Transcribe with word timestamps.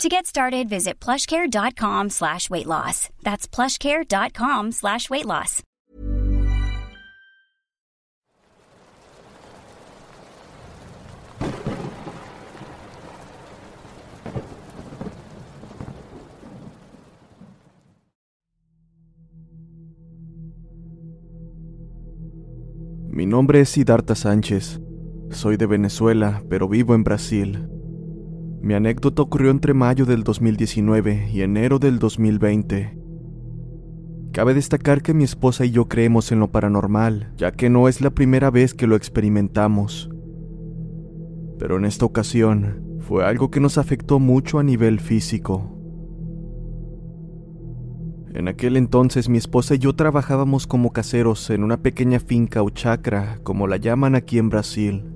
To 0.00 0.08
get 0.08 0.26
started, 0.26 0.68
visit 0.68 0.98
plushcare.com 0.98 2.10
slash 2.10 2.50
weight 2.50 2.66
loss. 2.66 3.08
That's 3.22 3.46
plushcare.com 3.46 4.72
slash 4.72 5.08
weight 5.10 5.26
loss. 5.26 5.62
Mi 23.08 23.26
nombre 23.26 23.60
es 23.60 23.68
Siddhartha 23.68 24.14
Sánchez. 24.16 24.80
Soy 25.30 25.56
de 25.56 25.66
Venezuela, 25.66 26.42
pero 26.48 26.66
vivo 26.66 26.94
en 26.94 27.04
Brasil. 27.04 27.68
Mi 28.62 28.74
anécdota 28.74 29.22
ocurrió 29.22 29.50
entre 29.50 29.74
mayo 29.74 30.06
del 30.06 30.22
2019 30.22 31.30
y 31.32 31.42
enero 31.42 31.80
del 31.80 31.98
2020. 31.98 32.96
Cabe 34.30 34.54
destacar 34.54 35.02
que 35.02 35.14
mi 35.14 35.24
esposa 35.24 35.64
y 35.64 35.72
yo 35.72 35.88
creemos 35.88 36.30
en 36.30 36.38
lo 36.38 36.52
paranormal, 36.52 37.32
ya 37.36 37.50
que 37.50 37.68
no 37.68 37.88
es 37.88 38.00
la 38.00 38.10
primera 38.10 38.52
vez 38.52 38.72
que 38.72 38.86
lo 38.86 38.94
experimentamos. 38.94 40.10
Pero 41.58 41.76
en 41.76 41.84
esta 41.84 42.04
ocasión 42.04 43.00
fue 43.00 43.26
algo 43.26 43.50
que 43.50 43.58
nos 43.58 43.78
afectó 43.78 44.20
mucho 44.20 44.60
a 44.60 44.62
nivel 44.62 45.00
físico. 45.00 45.76
En 48.32 48.46
aquel 48.46 48.76
entonces 48.76 49.28
mi 49.28 49.38
esposa 49.38 49.74
y 49.74 49.78
yo 49.78 49.96
trabajábamos 49.96 50.68
como 50.68 50.92
caseros 50.92 51.50
en 51.50 51.64
una 51.64 51.82
pequeña 51.82 52.20
finca 52.20 52.62
o 52.62 52.70
chacra, 52.70 53.40
como 53.42 53.66
la 53.66 53.76
llaman 53.76 54.14
aquí 54.14 54.38
en 54.38 54.50
Brasil. 54.50 55.11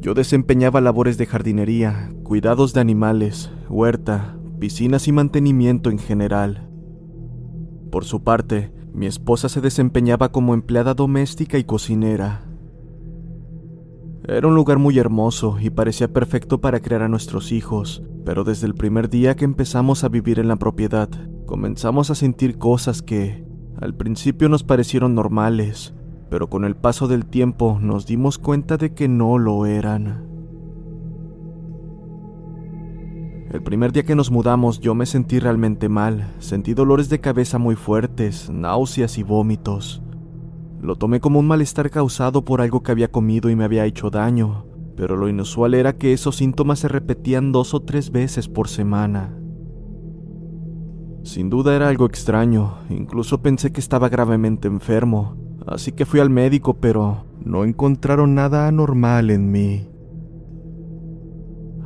Yo 0.00 0.14
desempeñaba 0.14 0.80
labores 0.80 1.18
de 1.18 1.26
jardinería, 1.26 2.14
cuidados 2.22 2.72
de 2.72 2.80
animales, 2.80 3.50
huerta, 3.68 4.38
piscinas 4.58 5.06
y 5.08 5.12
mantenimiento 5.12 5.90
en 5.90 5.98
general. 5.98 6.70
Por 7.90 8.06
su 8.06 8.22
parte, 8.22 8.72
mi 8.94 9.04
esposa 9.04 9.50
se 9.50 9.60
desempeñaba 9.60 10.32
como 10.32 10.54
empleada 10.54 10.94
doméstica 10.94 11.58
y 11.58 11.64
cocinera. 11.64 12.46
Era 14.26 14.48
un 14.48 14.54
lugar 14.54 14.78
muy 14.78 14.98
hermoso 14.98 15.58
y 15.60 15.68
parecía 15.68 16.10
perfecto 16.10 16.62
para 16.62 16.80
crear 16.80 17.02
a 17.02 17.08
nuestros 17.08 17.52
hijos, 17.52 18.02
pero 18.24 18.42
desde 18.42 18.66
el 18.66 18.74
primer 18.74 19.10
día 19.10 19.36
que 19.36 19.44
empezamos 19.44 20.02
a 20.02 20.08
vivir 20.08 20.38
en 20.38 20.48
la 20.48 20.56
propiedad, 20.56 21.10
comenzamos 21.44 22.10
a 22.10 22.14
sentir 22.14 22.56
cosas 22.56 23.02
que, 23.02 23.44
al 23.78 23.94
principio 23.94 24.48
nos 24.48 24.64
parecieron 24.64 25.14
normales, 25.14 25.94
pero 26.30 26.48
con 26.48 26.64
el 26.64 26.76
paso 26.76 27.08
del 27.08 27.26
tiempo 27.26 27.78
nos 27.82 28.06
dimos 28.06 28.38
cuenta 28.38 28.76
de 28.76 28.94
que 28.94 29.08
no 29.08 29.36
lo 29.36 29.66
eran. 29.66 30.30
El 33.50 33.64
primer 33.64 33.90
día 33.90 34.04
que 34.04 34.14
nos 34.14 34.30
mudamos 34.30 34.78
yo 34.78 34.94
me 34.94 35.06
sentí 35.06 35.40
realmente 35.40 35.88
mal, 35.88 36.32
sentí 36.38 36.72
dolores 36.72 37.08
de 37.08 37.20
cabeza 37.20 37.58
muy 37.58 37.74
fuertes, 37.74 38.48
náuseas 38.48 39.18
y 39.18 39.24
vómitos. 39.24 40.02
Lo 40.80 40.94
tomé 40.94 41.18
como 41.18 41.40
un 41.40 41.48
malestar 41.48 41.90
causado 41.90 42.44
por 42.44 42.60
algo 42.60 42.84
que 42.84 42.92
había 42.92 43.10
comido 43.10 43.50
y 43.50 43.56
me 43.56 43.64
había 43.64 43.84
hecho 43.86 44.08
daño, 44.08 44.66
pero 44.96 45.16
lo 45.16 45.28
inusual 45.28 45.74
era 45.74 45.96
que 45.96 46.12
esos 46.12 46.36
síntomas 46.36 46.78
se 46.78 46.86
repetían 46.86 47.50
dos 47.50 47.74
o 47.74 47.80
tres 47.80 48.12
veces 48.12 48.48
por 48.48 48.68
semana. 48.68 49.36
Sin 51.24 51.50
duda 51.50 51.74
era 51.74 51.88
algo 51.88 52.06
extraño, 52.06 52.78
incluso 52.88 53.42
pensé 53.42 53.72
que 53.72 53.80
estaba 53.80 54.08
gravemente 54.08 54.68
enfermo, 54.68 55.39
así 55.66 55.92
que 55.92 56.06
fui 56.06 56.20
al 56.20 56.30
médico, 56.30 56.74
pero 56.74 57.24
no 57.44 57.64
encontraron 57.64 58.34
nada 58.34 58.68
anormal 58.68 59.30
en 59.30 59.50
mí. 59.50 59.88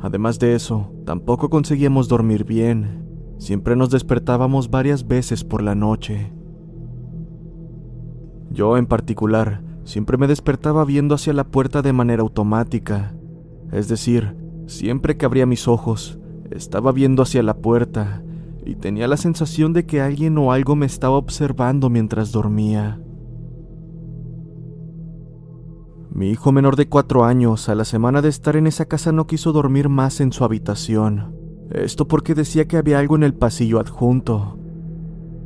Además 0.01 0.37
de 0.39 0.55
eso, 0.55 0.91
tampoco 1.05 1.49
conseguíamos 1.49 2.07
dormir 2.07 2.43
bien. 2.43 3.05
Siempre 3.37 3.75
nos 3.75 3.89
despertábamos 3.89 4.69
varias 4.69 5.07
veces 5.07 5.43
por 5.43 5.61
la 5.61 5.75
noche. 5.75 6.31
Yo, 8.51 8.77
en 8.77 8.85
particular, 8.85 9.63
siempre 9.83 10.17
me 10.17 10.27
despertaba 10.27 10.85
viendo 10.85 11.15
hacia 11.15 11.33
la 11.33 11.43
puerta 11.43 11.81
de 11.81 11.91
manera 11.91 12.21
automática. 12.21 13.15
Es 13.71 13.87
decir, 13.87 14.35
siempre 14.67 15.17
que 15.17 15.25
abría 15.25 15.45
mis 15.45 15.67
ojos, 15.67 16.19
estaba 16.51 16.91
viendo 16.91 17.23
hacia 17.23 17.43
la 17.43 17.57
puerta 17.57 18.23
y 18.65 18.75
tenía 18.75 19.07
la 19.07 19.17
sensación 19.17 19.73
de 19.73 19.85
que 19.85 20.01
alguien 20.01 20.37
o 20.37 20.51
algo 20.51 20.75
me 20.75 20.85
estaba 20.85 21.17
observando 21.17 21.89
mientras 21.89 22.31
dormía. 22.31 22.99
Mi 26.15 26.29
hijo 26.29 26.53
menor 26.53 26.77
de 26.77 26.87
cuatro 26.87 27.25
años, 27.25 27.67
a 27.67 27.75
la 27.75 27.83
semana 27.83 28.21
de 28.21 28.29
estar 28.29 28.55
en 28.55 28.67
esa 28.67 28.85
casa, 28.85 29.11
no 29.11 29.27
quiso 29.27 29.51
dormir 29.51 29.89
más 29.89 30.21
en 30.21 30.31
su 30.31 30.45
habitación. 30.45 31.35
Esto 31.71 32.07
porque 32.07 32.33
decía 32.33 32.69
que 32.69 32.77
había 32.77 32.99
algo 32.99 33.17
en 33.17 33.23
el 33.23 33.33
pasillo 33.33 33.81
adjunto. 33.81 34.57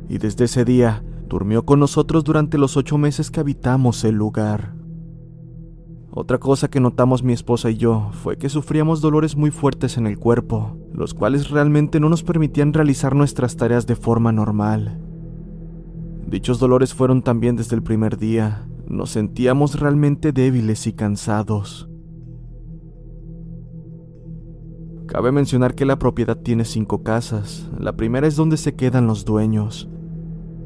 Y 0.08 0.18
desde 0.18 0.44
ese 0.44 0.64
día, 0.64 1.02
durmió 1.28 1.64
con 1.64 1.80
nosotros 1.80 2.22
durante 2.22 2.56
los 2.56 2.76
ocho 2.76 2.98
meses 2.98 3.32
que 3.32 3.40
habitamos 3.40 4.04
el 4.04 4.14
lugar. 4.14 4.76
Otra 6.12 6.38
cosa 6.38 6.70
que 6.70 6.78
notamos 6.78 7.24
mi 7.24 7.32
esposa 7.32 7.68
y 7.68 7.76
yo 7.76 8.10
fue 8.12 8.38
que 8.38 8.48
sufríamos 8.48 9.00
dolores 9.00 9.34
muy 9.34 9.50
fuertes 9.50 9.96
en 9.96 10.06
el 10.06 10.20
cuerpo, 10.20 10.76
los 10.92 11.14
cuales 11.14 11.50
realmente 11.50 11.98
no 11.98 12.08
nos 12.08 12.22
permitían 12.22 12.72
realizar 12.72 13.16
nuestras 13.16 13.56
tareas 13.56 13.88
de 13.88 13.96
forma 13.96 14.30
normal. 14.30 15.00
Dichos 16.28 16.60
dolores 16.60 16.94
fueron 16.94 17.22
también 17.22 17.56
desde 17.56 17.74
el 17.74 17.82
primer 17.82 18.18
día, 18.18 18.68
nos 18.90 19.10
sentíamos 19.10 19.78
realmente 19.78 20.32
débiles 20.32 20.86
y 20.88 20.92
cansados. 20.92 21.88
Cabe 25.06 25.30
mencionar 25.32 25.74
que 25.74 25.84
la 25.84 25.98
propiedad 25.98 26.36
tiene 26.36 26.64
cinco 26.64 27.02
casas. 27.02 27.70
La 27.78 27.96
primera 27.96 28.26
es 28.26 28.36
donde 28.36 28.56
se 28.56 28.74
quedan 28.74 29.06
los 29.06 29.24
dueños. 29.24 29.88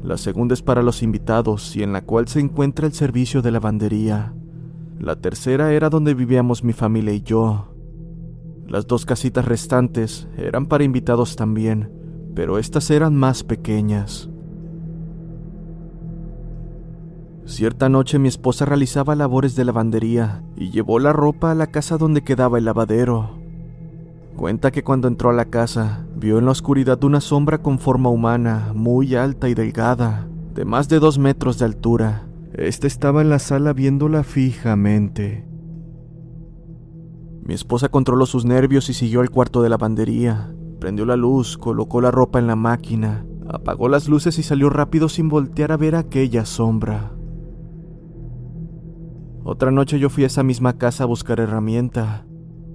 La 0.03 0.17
segunda 0.17 0.53
es 0.53 0.61
para 0.61 0.81
los 0.81 1.03
invitados 1.03 1.75
y 1.75 1.83
en 1.83 1.93
la 1.93 2.03
cual 2.03 2.27
se 2.27 2.39
encuentra 2.39 2.87
el 2.87 2.93
servicio 2.93 3.41
de 3.41 3.51
lavandería. 3.51 4.33
La 4.99 5.15
tercera 5.15 5.73
era 5.73 5.89
donde 5.89 6.13
vivíamos 6.13 6.63
mi 6.63 6.73
familia 6.73 7.13
y 7.13 7.21
yo. 7.21 7.75
Las 8.67 8.87
dos 8.87 9.05
casitas 9.05 9.45
restantes 9.45 10.27
eran 10.37 10.65
para 10.65 10.83
invitados 10.83 11.35
también, 11.35 11.91
pero 12.33 12.57
estas 12.57 12.89
eran 12.89 13.15
más 13.15 13.43
pequeñas. 13.43 14.29
Cierta 17.45 17.89
noche 17.89 18.17
mi 18.17 18.27
esposa 18.27 18.65
realizaba 18.65 19.15
labores 19.15 19.55
de 19.55 19.65
lavandería 19.65 20.43
y 20.57 20.71
llevó 20.71 20.97
la 20.97 21.13
ropa 21.13 21.51
a 21.51 21.55
la 21.55 21.67
casa 21.67 21.97
donde 21.97 22.23
quedaba 22.23 22.57
el 22.57 22.65
lavadero. 22.65 23.37
Cuenta 24.35 24.71
que 24.71 24.83
cuando 24.83 25.07
entró 25.07 25.29
a 25.29 25.33
la 25.33 25.45
casa, 25.45 26.07
vio 26.15 26.39
en 26.39 26.45
la 26.45 26.51
oscuridad 26.51 27.03
una 27.03 27.21
sombra 27.21 27.59
con 27.59 27.77
forma 27.77 28.09
humana, 28.09 28.71
muy 28.73 29.13
alta 29.13 29.47
y 29.47 29.53
delgada, 29.53 30.27
de 30.55 30.65
más 30.65 30.89
de 30.89 30.99
dos 30.99 31.19
metros 31.19 31.59
de 31.59 31.65
altura. 31.65 32.27
Este 32.53 32.87
estaba 32.87 33.21
en 33.21 33.29
la 33.29 33.39
sala 33.39 33.73
viéndola 33.73 34.23
fijamente. 34.23 35.47
Mi 37.43 37.53
esposa 37.53 37.89
controló 37.89 38.25
sus 38.25 38.43
nervios 38.43 38.89
y 38.89 38.93
siguió 38.93 39.21
al 39.21 39.29
cuarto 39.29 39.61
de 39.61 39.69
lavandería. 39.69 40.51
Prendió 40.79 41.05
la 41.05 41.15
luz, 41.15 41.59
colocó 41.59 42.01
la 42.01 42.09
ropa 42.09 42.39
en 42.39 42.47
la 42.47 42.55
máquina, 42.55 43.23
apagó 43.47 43.87
las 43.87 44.09
luces 44.09 44.39
y 44.39 44.43
salió 44.43 44.71
rápido 44.71 45.09
sin 45.09 45.29
voltear 45.29 45.71
a 45.71 45.77
ver 45.77 45.95
aquella 45.95 46.43
sombra. 46.45 47.14
Otra 49.47 49.69
noche 49.69 49.99
yo 49.99 50.09
fui 50.09 50.23
a 50.23 50.27
esa 50.27 50.41
misma 50.41 50.79
casa 50.79 51.03
a 51.03 51.05
buscar 51.05 51.39
herramienta. 51.39 52.25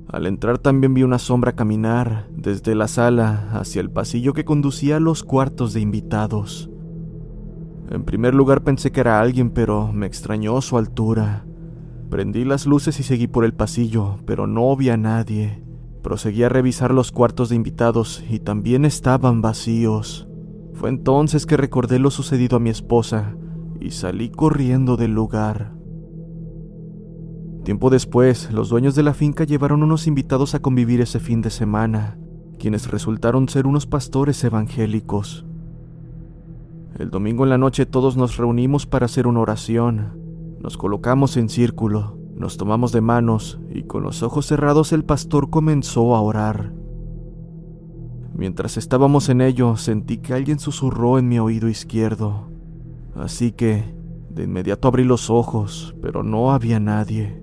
Al 0.07 0.27
entrar 0.27 0.57
también 0.57 0.95
vi 0.95 1.03
una 1.03 1.19
sombra 1.19 1.57
caminar 1.57 2.29
desde 2.31 2.77
la 2.77 2.87
sala 2.87 3.51
hacia 3.55 3.81
el 3.81 3.91
pasillo 3.91 4.35
que 4.35 4.45
conducía 4.45 4.99
a 4.99 5.01
los 5.01 5.25
cuartos 5.25 5.73
de 5.73 5.81
invitados. 5.81 6.71
En 7.91 8.05
primer 8.05 8.37
lugar 8.37 8.63
pensé 8.63 8.93
que 8.93 9.01
era 9.01 9.21
alguien, 9.21 9.51
pero 9.51 9.93
me 9.93 10.07
extrañó 10.07 10.61
su 10.61 10.79
altura. 10.79 11.45
Prendí 12.09 12.45
las 12.45 12.67
luces 12.67 13.01
y 13.01 13.03
seguí 13.03 13.27
por 13.27 13.45
el 13.45 13.53
pasillo, 13.53 14.19
pero 14.25 14.47
no 14.47 14.77
vi 14.77 14.91
a 14.91 14.97
nadie. 14.97 15.65
Proseguí 16.05 16.45
a 16.45 16.49
revisar 16.49 16.95
los 16.95 17.11
cuartos 17.11 17.49
de 17.49 17.57
invitados 17.57 18.23
y 18.31 18.39
también 18.39 18.85
estaban 18.85 19.43
vacíos. 19.43 20.29
Fue 20.75 20.89
entonces 20.89 21.47
que 21.47 21.57
recordé 21.57 21.99
lo 21.99 22.13
sucedido 22.13 22.59
a 22.59 22.61
mi 22.61 22.71
esposa 22.71 23.35
y 23.81 23.91
salí 23.91 24.31
corriendo 24.31 24.97
del 24.97 25.15
lugar. 25.15 25.80
Tiempo 27.65 27.91
después, 27.91 28.51
los 28.53 28.71
dueños 28.71 28.95
de 28.95 29.03
la 29.03 29.13
finca 29.13 29.45
llevaron 29.45 29.83
unos 29.83 30.07
invitados 30.07 30.55
a 30.55 30.61
convivir 30.61 31.01
ese 31.03 31.21
fin 31.21 31.43
de 31.43 31.51
semana, 31.51 32.19
quienes 32.59 32.91
resultaron 32.91 33.49
ser 33.49 33.67
unos 33.67 33.87
pastores 33.87 34.43
evangélicos. 34.45 35.45
El 36.99 37.11
domingo 37.11 37.45
en 37.45 37.51
la 37.51 37.59
noche 37.59 37.87
todos 37.87 38.17
nos 38.17 38.37
reunimos 38.37 38.87
para 38.87 39.07
hacer 39.07 39.27
una 39.27 39.41
oración. 39.41 40.19
Nos 40.61 40.77
colocamos 40.77 41.37
en 41.37 41.49
círculo, 41.49 42.19
nos 42.35 42.57
tomamos 42.57 42.93
de 42.93 43.03
manos 43.03 43.61
y 43.71 43.83
con 43.83 44.03
los 44.03 44.23
ojos 44.23 44.47
cerrados 44.47 44.93
el 44.93 45.05
pastor 45.05 45.51
comenzó 45.51 46.17
a 46.17 46.21
orar. 46.23 46.73
Mientras 48.35 48.79
estábamos 48.79 49.29
en 49.29 49.43
ello, 49.43 49.77
sentí 49.77 50.17
que 50.19 50.33
alguien 50.33 50.59
susurró 50.59 51.19
en 51.19 51.29
mi 51.29 51.39
oído 51.39 51.69
izquierdo. 51.69 52.49
Así 53.15 53.53
que, 53.53 53.85
de 54.31 54.45
inmediato 54.45 54.89
abrí 54.89 55.05
los 55.05 55.29
ojos, 55.29 55.95
pero 56.01 56.23
no 56.23 56.53
había 56.53 56.81
nadie. 56.81 57.43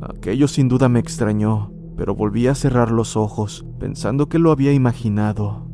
Aquello 0.00 0.46
sin 0.46 0.68
duda 0.68 0.88
me 0.88 1.00
extrañó, 1.00 1.72
pero 1.96 2.14
volví 2.14 2.46
a 2.46 2.54
cerrar 2.54 2.92
los 2.92 3.16
ojos, 3.16 3.66
pensando 3.80 4.28
que 4.28 4.38
lo 4.38 4.52
había 4.52 4.72
imaginado. 4.72 5.66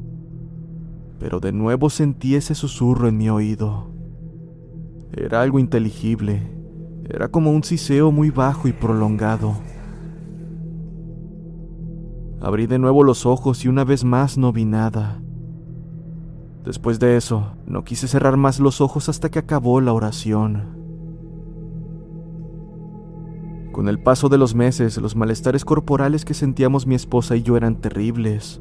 Pero 1.18 1.40
de 1.40 1.52
nuevo 1.52 1.90
sentí 1.90 2.34
ese 2.34 2.54
susurro 2.54 3.08
en 3.08 3.18
mi 3.18 3.28
oído. 3.28 3.90
Era 5.12 5.42
algo 5.42 5.58
inteligible, 5.58 6.42
era 7.08 7.28
como 7.28 7.50
un 7.50 7.64
siseo 7.64 8.10
muy 8.10 8.30
bajo 8.30 8.66
y 8.66 8.72
prolongado. 8.72 9.56
Abrí 12.40 12.66
de 12.66 12.78
nuevo 12.78 13.04
los 13.04 13.26
ojos 13.26 13.64
y 13.64 13.68
una 13.68 13.84
vez 13.84 14.04
más 14.04 14.38
no 14.38 14.52
vi 14.52 14.64
nada. 14.64 15.20
Después 16.64 16.98
de 16.98 17.18
eso, 17.18 17.52
no 17.66 17.84
quise 17.84 18.08
cerrar 18.08 18.38
más 18.38 18.58
los 18.58 18.80
ojos 18.80 19.10
hasta 19.10 19.30
que 19.30 19.38
acabó 19.38 19.82
la 19.82 19.92
oración. 19.92 20.83
Con 23.74 23.88
el 23.88 23.98
paso 23.98 24.28
de 24.28 24.38
los 24.38 24.54
meses, 24.54 24.98
los 24.98 25.16
malestares 25.16 25.64
corporales 25.64 26.24
que 26.24 26.32
sentíamos 26.32 26.86
mi 26.86 26.94
esposa 26.94 27.34
y 27.34 27.42
yo 27.42 27.56
eran 27.56 27.80
terribles. 27.80 28.60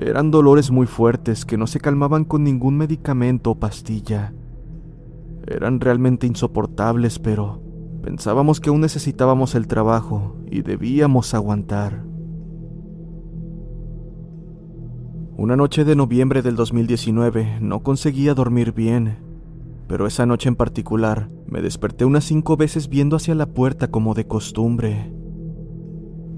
Eran 0.00 0.30
dolores 0.30 0.70
muy 0.70 0.86
fuertes 0.86 1.44
que 1.44 1.58
no 1.58 1.66
se 1.66 1.78
calmaban 1.78 2.24
con 2.24 2.42
ningún 2.42 2.78
medicamento 2.78 3.50
o 3.50 3.54
pastilla. 3.56 4.32
Eran 5.46 5.78
realmente 5.78 6.26
insoportables, 6.26 7.18
pero 7.18 7.60
pensábamos 8.02 8.58
que 8.58 8.70
aún 8.70 8.80
necesitábamos 8.80 9.54
el 9.54 9.66
trabajo 9.66 10.38
y 10.50 10.62
debíamos 10.62 11.34
aguantar. 11.34 12.02
Una 15.36 15.54
noche 15.54 15.84
de 15.84 15.96
noviembre 15.96 16.40
del 16.40 16.56
2019 16.56 17.58
no 17.60 17.82
conseguía 17.82 18.32
dormir 18.32 18.72
bien 18.72 19.25
pero 19.86 20.06
esa 20.06 20.26
noche 20.26 20.48
en 20.48 20.56
particular 20.56 21.30
me 21.46 21.62
desperté 21.62 22.04
unas 22.04 22.24
cinco 22.24 22.56
veces 22.56 22.88
viendo 22.88 23.16
hacia 23.16 23.34
la 23.34 23.46
puerta 23.46 23.88
como 23.90 24.14
de 24.14 24.26
costumbre. 24.26 25.12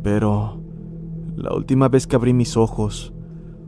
Pero 0.02 0.62
la 1.36 1.54
última 1.54 1.88
vez 1.88 2.06
que 2.06 2.16
abrí 2.16 2.32
mis 2.32 2.56
ojos, 2.56 3.12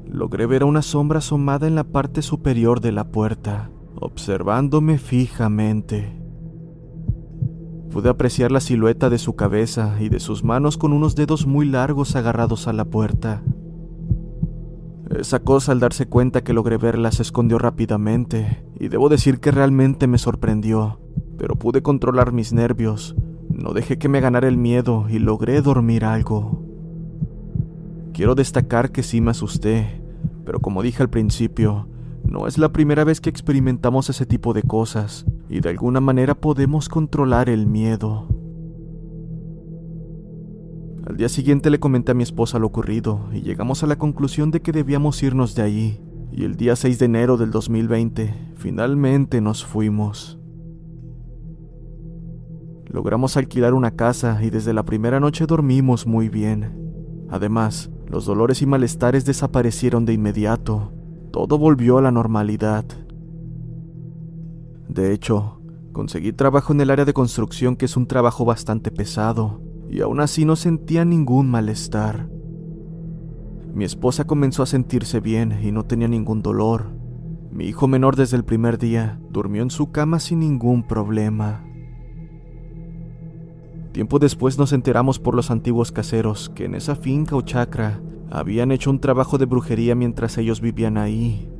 logré 0.06 0.46
ver 0.46 0.62
a 0.62 0.66
una 0.66 0.82
sombra 0.82 1.18
asomada 1.18 1.66
en 1.66 1.74
la 1.74 1.84
parte 1.84 2.22
superior 2.22 2.80
de 2.80 2.92
la 2.92 3.10
puerta, 3.10 3.70
observándome 3.96 4.98
fijamente. 4.98 6.20
Pude 7.90 8.08
apreciar 8.08 8.52
la 8.52 8.60
silueta 8.60 9.10
de 9.10 9.18
su 9.18 9.34
cabeza 9.34 9.96
y 10.00 10.08
de 10.08 10.20
sus 10.20 10.44
manos 10.44 10.78
con 10.78 10.92
unos 10.92 11.16
dedos 11.16 11.46
muy 11.46 11.66
largos 11.66 12.14
agarrados 12.14 12.68
a 12.68 12.72
la 12.72 12.84
puerta. 12.84 13.42
Esa 15.16 15.40
cosa 15.40 15.72
al 15.72 15.80
darse 15.80 16.06
cuenta 16.06 16.42
que 16.42 16.52
logré 16.52 16.76
verla 16.76 17.10
se 17.10 17.22
escondió 17.22 17.58
rápidamente, 17.58 18.62
y 18.78 18.88
debo 18.88 19.08
decir 19.08 19.40
que 19.40 19.50
realmente 19.50 20.06
me 20.06 20.18
sorprendió, 20.18 21.00
pero 21.36 21.56
pude 21.56 21.82
controlar 21.82 22.32
mis 22.32 22.52
nervios, 22.52 23.16
no 23.48 23.72
dejé 23.72 23.98
que 23.98 24.08
me 24.08 24.20
ganara 24.20 24.46
el 24.46 24.56
miedo 24.56 25.06
y 25.08 25.18
logré 25.18 25.60
dormir 25.62 26.04
algo. 26.04 26.62
Quiero 28.12 28.36
destacar 28.36 28.92
que 28.92 29.02
sí 29.02 29.20
me 29.20 29.32
asusté, 29.32 30.00
pero 30.44 30.60
como 30.60 30.82
dije 30.82 31.02
al 31.02 31.10
principio, 31.10 31.88
no 32.24 32.46
es 32.46 32.56
la 32.56 32.70
primera 32.70 33.02
vez 33.02 33.20
que 33.20 33.30
experimentamos 33.30 34.08
ese 34.10 34.26
tipo 34.26 34.52
de 34.52 34.62
cosas, 34.62 35.26
y 35.48 35.60
de 35.60 35.70
alguna 35.70 36.00
manera 36.00 36.36
podemos 36.36 36.88
controlar 36.88 37.48
el 37.48 37.66
miedo. 37.66 38.28
Al 41.10 41.16
día 41.16 41.28
siguiente 41.28 41.70
le 41.70 41.80
comenté 41.80 42.12
a 42.12 42.14
mi 42.14 42.22
esposa 42.22 42.60
lo 42.60 42.68
ocurrido 42.68 43.26
y 43.32 43.40
llegamos 43.40 43.82
a 43.82 43.88
la 43.88 43.98
conclusión 43.98 44.52
de 44.52 44.62
que 44.62 44.70
debíamos 44.70 45.20
irnos 45.24 45.56
de 45.56 45.62
allí. 45.62 46.00
Y 46.30 46.44
el 46.44 46.54
día 46.54 46.76
6 46.76 47.00
de 47.00 47.04
enero 47.04 47.36
del 47.36 47.50
2020, 47.50 48.52
finalmente 48.54 49.40
nos 49.40 49.64
fuimos. 49.64 50.38
Logramos 52.86 53.36
alquilar 53.36 53.74
una 53.74 53.96
casa 53.96 54.38
y 54.40 54.50
desde 54.50 54.72
la 54.72 54.84
primera 54.84 55.18
noche 55.18 55.46
dormimos 55.46 56.06
muy 56.06 56.28
bien. 56.28 57.26
Además, 57.28 57.90
los 58.06 58.24
dolores 58.24 58.62
y 58.62 58.66
malestares 58.66 59.24
desaparecieron 59.24 60.04
de 60.04 60.12
inmediato. 60.12 60.92
Todo 61.32 61.58
volvió 61.58 61.98
a 61.98 62.02
la 62.02 62.12
normalidad. 62.12 62.84
De 64.88 65.12
hecho, 65.12 65.60
conseguí 65.90 66.32
trabajo 66.32 66.72
en 66.72 66.82
el 66.82 66.90
área 66.90 67.04
de 67.04 67.14
construcción 67.14 67.74
que 67.74 67.86
es 67.86 67.96
un 67.96 68.06
trabajo 68.06 68.44
bastante 68.44 68.92
pesado 68.92 69.60
y 69.90 70.00
aún 70.02 70.20
así 70.20 70.44
no 70.44 70.54
sentía 70.54 71.04
ningún 71.04 71.50
malestar. 71.50 72.28
Mi 73.74 73.84
esposa 73.84 74.24
comenzó 74.24 74.62
a 74.62 74.66
sentirse 74.66 75.20
bien 75.20 75.58
y 75.62 75.72
no 75.72 75.84
tenía 75.84 76.08
ningún 76.08 76.42
dolor. 76.42 76.90
Mi 77.50 77.66
hijo 77.66 77.88
menor 77.88 78.14
desde 78.14 78.36
el 78.36 78.44
primer 78.44 78.78
día 78.78 79.20
durmió 79.30 79.62
en 79.62 79.70
su 79.70 79.90
cama 79.90 80.20
sin 80.20 80.40
ningún 80.40 80.86
problema. 80.86 81.64
Tiempo 83.92 84.20
después 84.20 84.58
nos 84.58 84.72
enteramos 84.72 85.18
por 85.18 85.34
los 85.34 85.50
antiguos 85.50 85.90
caseros 85.90 86.48
que 86.48 86.66
en 86.66 86.76
esa 86.76 86.94
finca 86.94 87.34
o 87.34 87.42
chacra 87.42 88.00
habían 88.30 88.70
hecho 88.70 88.90
un 88.90 89.00
trabajo 89.00 89.38
de 89.38 89.46
brujería 89.46 89.96
mientras 89.96 90.38
ellos 90.38 90.60
vivían 90.60 90.96
ahí. 90.96 91.50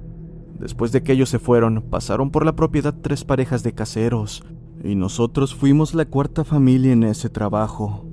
Después 0.61 0.93
de 0.93 1.03
que 1.03 1.12
ellos 1.12 1.29
se 1.29 1.41
fueron, 1.41 1.82
pasaron 1.91 2.31
por 2.31 2.44
la 2.44 2.55
propiedad 2.55 2.94
tres 2.94 3.25
parejas 3.25 3.65
de 3.65 3.73
caseros, 3.73 4.44
y 4.85 4.94
nosotros 4.94 5.55
fuimos 5.55 5.94
la 5.94 6.05
cuarta 6.05 6.44
familia 6.44 6.93
en 6.93 7.03
ese 7.03 7.31
trabajo. 7.31 8.10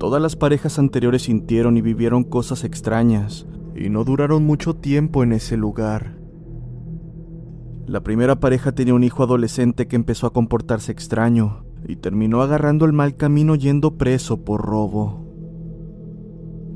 Todas 0.00 0.22
las 0.22 0.34
parejas 0.34 0.78
anteriores 0.78 1.24
sintieron 1.24 1.76
y 1.76 1.82
vivieron 1.82 2.24
cosas 2.24 2.64
extrañas, 2.64 3.46
y 3.76 3.90
no 3.90 4.02
duraron 4.02 4.46
mucho 4.46 4.74
tiempo 4.74 5.22
en 5.22 5.34
ese 5.34 5.58
lugar. 5.58 6.16
La 7.86 8.00
primera 8.00 8.40
pareja 8.40 8.72
tenía 8.72 8.94
un 8.94 9.04
hijo 9.04 9.22
adolescente 9.22 9.88
que 9.88 9.96
empezó 9.96 10.26
a 10.26 10.32
comportarse 10.32 10.90
extraño, 10.90 11.66
y 11.86 11.96
terminó 11.96 12.40
agarrando 12.40 12.86
el 12.86 12.94
mal 12.94 13.14
camino 13.14 13.56
yendo 13.56 13.98
preso 13.98 14.42
por 14.42 14.62
robo. 14.62 15.26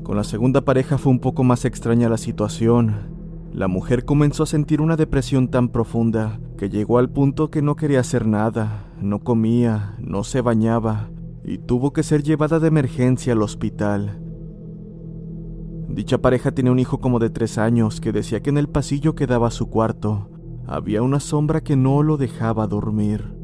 Con 0.03 0.17
la 0.17 0.23
segunda 0.23 0.61
pareja 0.61 0.99
fue 0.99 1.11
un 1.11 1.19
poco 1.19 1.43
más 1.43 1.65
extraña 1.65 2.09
la 2.09 2.17
situación. 2.17 3.09
La 3.51 3.67
mujer 3.67 4.05
comenzó 4.05 4.43
a 4.43 4.45
sentir 4.45 4.81
una 4.81 4.97
depresión 4.97 5.47
tan 5.47 5.69
profunda 5.69 6.39
que 6.59 6.69
llegó 6.69 6.99
al 6.99 7.09
punto 7.09 7.49
que 7.49 7.63
no 7.63 7.75
quería 7.75 8.01
hacer 8.01 8.27
nada, 8.27 8.85
no 9.01 9.23
comía, 9.23 9.95
no 9.99 10.23
se 10.23 10.41
bañaba, 10.41 11.09
y 11.45 11.59
tuvo 11.59 11.93
que 11.93 12.03
ser 12.03 12.23
llevada 12.23 12.59
de 12.59 12.67
emergencia 12.67 13.33
al 13.33 13.41
hospital. 13.43 14.19
Dicha 15.87 16.17
pareja 16.17 16.51
tenía 16.51 16.71
un 16.71 16.79
hijo 16.79 16.99
como 16.99 17.19
de 17.19 17.29
tres 17.29 17.57
años 17.57 18.01
que 18.01 18.11
decía 18.11 18.41
que 18.41 18.49
en 18.49 18.57
el 18.57 18.67
pasillo 18.67 19.13
que 19.15 19.27
daba 19.27 19.47
a 19.47 19.51
su 19.51 19.69
cuarto 19.69 20.29
había 20.65 21.03
una 21.03 21.19
sombra 21.19 21.61
que 21.61 21.75
no 21.75 22.01
lo 22.01 22.17
dejaba 22.17 22.65
dormir. 22.65 23.35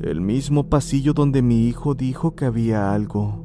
El 0.00 0.20
mismo 0.20 0.68
pasillo 0.68 1.12
donde 1.12 1.42
mi 1.42 1.66
hijo 1.66 1.94
dijo 1.94 2.36
que 2.36 2.44
había 2.44 2.92
algo. 2.92 3.44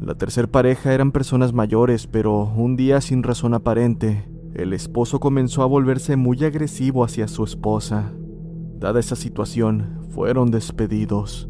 La 0.00 0.14
tercer 0.14 0.50
pareja 0.50 0.92
eran 0.92 1.12
personas 1.12 1.52
mayores, 1.52 2.06
pero 2.06 2.52
un 2.56 2.76
día 2.76 3.00
sin 3.00 3.22
razón 3.22 3.54
aparente, 3.54 4.28
el 4.54 4.72
esposo 4.72 5.20
comenzó 5.20 5.62
a 5.62 5.66
volverse 5.66 6.16
muy 6.16 6.42
agresivo 6.44 7.04
hacia 7.04 7.28
su 7.28 7.44
esposa. 7.44 8.12
Dada 8.78 9.00
esa 9.00 9.16
situación, 9.16 10.00
fueron 10.10 10.50
despedidos. 10.50 11.48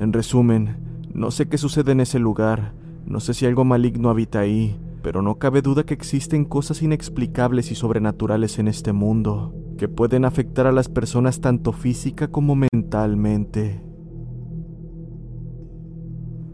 En 0.00 0.14
resumen, 0.14 0.78
no 1.12 1.30
sé 1.30 1.46
qué 1.50 1.58
sucede 1.58 1.92
en 1.92 2.00
ese 2.00 2.18
lugar, 2.18 2.72
no 3.04 3.20
sé 3.20 3.34
si 3.34 3.44
algo 3.44 3.66
maligno 3.66 4.08
habita 4.08 4.40
ahí, 4.40 4.80
pero 5.02 5.20
no 5.20 5.34
cabe 5.34 5.60
duda 5.60 5.84
que 5.84 5.92
existen 5.92 6.46
cosas 6.46 6.80
inexplicables 6.80 7.70
y 7.70 7.74
sobrenaturales 7.74 8.58
en 8.58 8.68
este 8.68 8.94
mundo, 8.94 9.54
que 9.76 9.88
pueden 9.88 10.24
afectar 10.24 10.66
a 10.66 10.72
las 10.72 10.88
personas 10.88 11.42
tanto 11.42 11.72
física 11.72 12.28
como 12.28 12.56
mentalmente. 12.56 13.84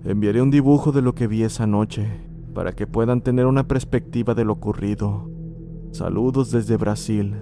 Enviaré 0.03 0.43
un 0.43 0.51
dibujo 0.51 0.91
de 0.91 1.03
lo 1.03 1.15
que 1.15 1.29
vi 1.29 1.45
esa 1.45 1.69
noche, 1.69 2.09
para 2.53 2.73
que 2.73 2.89
puedan 2.89 3.21
tener 3.21 3.47
una 3.47 3.69
perspectiva 3.69 4.35
de 4.35 4.45
lo 4.45 4.55
ocurrido. 4.55 5.31
Saludos 5.93 6.51
desde 6.51 6.77
Brasil. 6.77 7.37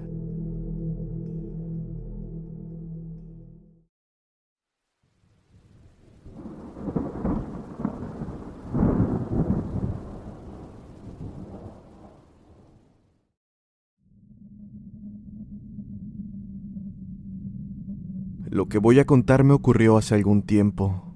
Lo 18.64 18.68
que 18.71 18.78
voy 18.78 18.99
a 18.99 19.04
contar 19.04 19.44
me 19.44 19.52
ocurrió 19.52 19.99
hace 19.99 20.14
algún 20.14 20.40
tiempo. 20.40 21.14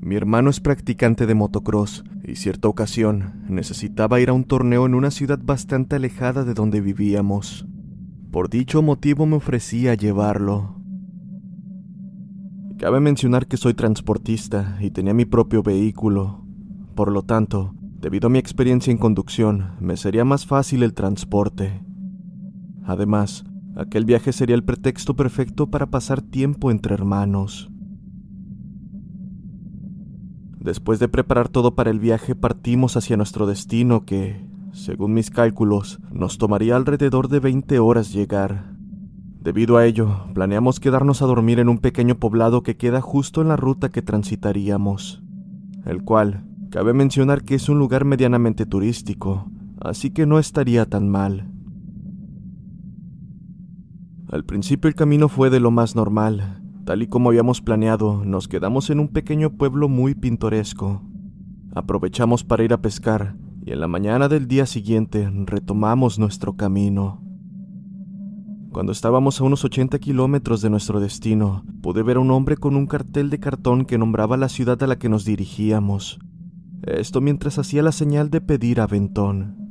Mi 0.00 0.16
hermano 0.16 0.50
es 0.50 0.58
practicante 0.58 1.26
de 1.26 1.34
motocross 1.36 2.02
y 2.24 2.34
cierta 2.34 2.66
ocasión 2.66 3.44
necesitaba 3.48 4.18
ir 4.18 4.30
a 4.30 4.32
un 4.32 4.42
torneo 4.42 4.84
en 4.84 4.96
una 4.96 5.12
ciudad 5.12 5.38
bastante 5.40 5.94
alejada 5.94 6.42
de 6.42 6.52
donde 6.52 6.80
vivíamos. 6.80 7.68
Por 8.32 8.50
dicho 8.50 8.82
motivo 8.82 9.26
me 9.26 9.36
ofrecía 9.36 9.94
llevarlo. 9.94 10.74
Cabe 12.78 12.98
mencionar 12.98 13.46
que 13.46 13.56
soy 13.56 13.74
transportista 13.74 14.76
y 14.80 14.90
tenía 14.90 15.14
mi 15.14 15.26
propio 15.26 15.62
vehículo. 15.62 16.44
Por 16.96 17.12
lo 17.12 17.22
tanto, 17.22 17.76
debido 18.00 18.26
a 18.26 18.30
mi 18.30 18.40
experiencia 18.40 18.90
en 18.90 18.98
conducción, 18.98 19.76
me 19.78 19.96
sería 19.96 20.24
más 20.24 20.46
fácil 20.46 20.82
el 20.82 20.94
transporte. 20.94 21.84
Además, 22.82 23.44
aquel 23.76 24.04
viaje 24.04 24.32
sería 24.32 24.56
el 24.56 24.64
pretexto 24.64 25.14
perfecto 25.14 25.68
para 25.70 25.86
pasar 25.86 26.22
tiempo 26.22 26.70
entre 26.70 26.94
hermanos. 26.94 27.70
Después 30.58 30.98
de 30.98 31.08
preparar 31.08 31.48
todo 31.48 31.74
para 31.74 31.90
el 31.90 32.00
viaje, 32.00 32.34
partimos 32.34 32.96
hacia 32.96 33.18
nuestro 33.18 33.46
destino 33.46 34.06
que, 34.06 34.46
según 34.72 35.12
mis 35.12 35.30
cálculos, 35.30 36.00
nos 36.10 36.38
tomaría 36.38 36.74
alrededor 36.74 37.28
de 37.28 37.38
20 37.38 37.78
horas 37.80 38.12
llegar. 38.12 38.74
Debido 39.40 39.76
a 39.76 39.84
ello, 39.84 40.24
planeamos 40.32 40.80
quedarnos 40.80 41.20
a 41.20 41.26
dormir 41.26 41.58
en 41.58 41.68
un 41.68 41.78
pequeño 41.78 42.14
poblado 42.14 42.62
que 42.62 42.78
queda 42.78 43.02
justo 43.02 43.42
en 43.42 43.48
la 43.48 43.56
ruta 43.56 43.90
que 43.90 44.00
transitaríamos, 44.00 45.22
el 45.84 46.02
cual, 46.02 46.46
cabe 46.70 46.94
mencionar 46.94 47.44
que 47.44 47.56
es 47.56 47.68
un 47.68 47.78
lugar 47.78 48.06
medianamente 48.06 48.64
turístico, 48.64 49.50
así 49.82 50.12
que 50.12 50.24
no 50.24 50.38
estaría 50.38 50.86
tan 50.86 51.10
mal. 51.10 51.53
Al 54.34 54.44
principio 54.44 54.88
el 54.88 54.96
camino 54.96 55.28
fue 55.28 55.48
de 55.48 55.60
lo 55.60 55.70
más 55.70 55.94
normal, 55.94 56.60
Tal 56.84 57.02
y 57.02 57.06
como 57.06 57.28
habíamos 57.28 57.60
planeado, 57.60 58.24
nos 58.24 58.48
quedamos 58.48 58.90
en 58.90 58.98
un 58.98 59.06
pequeño 59.06 59.50
pueblo 59.50 59.88
muy 59.88 60.16
pintoresco. 60.16 61.02
Aprovechamos 61.72 62.42
para 62.42 62.64
ir 62.64 62.72
a 62.72 62.82
pescar 62.82 63.36
y 63.64 63.70
en 63.70 63.78
la 63.78 63.86
mañana 63.86 64.28
del 64.28 64.48
día 64.48 64.66
siguiente 64.66 65.30
retomamos 65.46 66.18
nuestro 66.18 66.56
camino. 66.56 67.22
Cuando 68.72 68.90
estábamos 68.90 69.40
a 69.40 69.44
unos 69.44 69.64
80 69.64 70.00
kilómetros 70.00 70.62
de 70.62 70.68
nuestro 70.68 70.98
destino, 70.98 71.64
pude 71.80 72.02
ver 72.02 72.16
a 72.16 72.20
un 72.20 72.32
hombre 72.32 72.56
con 72.56 72.74
un 72.74 72.88
cartel 72.88 73.30
de 73.30 73.38
cartón 73.38 73.84
que 73.84 73.98
nombraba 73.98 74.36
la 74.36 74.48
ciudad 74.48 74.82
a 74.82 74.88
la 74.88 74.98
que 74.98 75.08
nos 75.08 75.24
dirigíamos. 75.24 76.18
Esto 76.82 77.20
mientras 77.20 77.60
hacía 77.60 77.84
la 77.84 77.92
señal 77.92 78.30
de 78.30 78.40
pedir 78.40 78.80
aventón. 78.80 79.63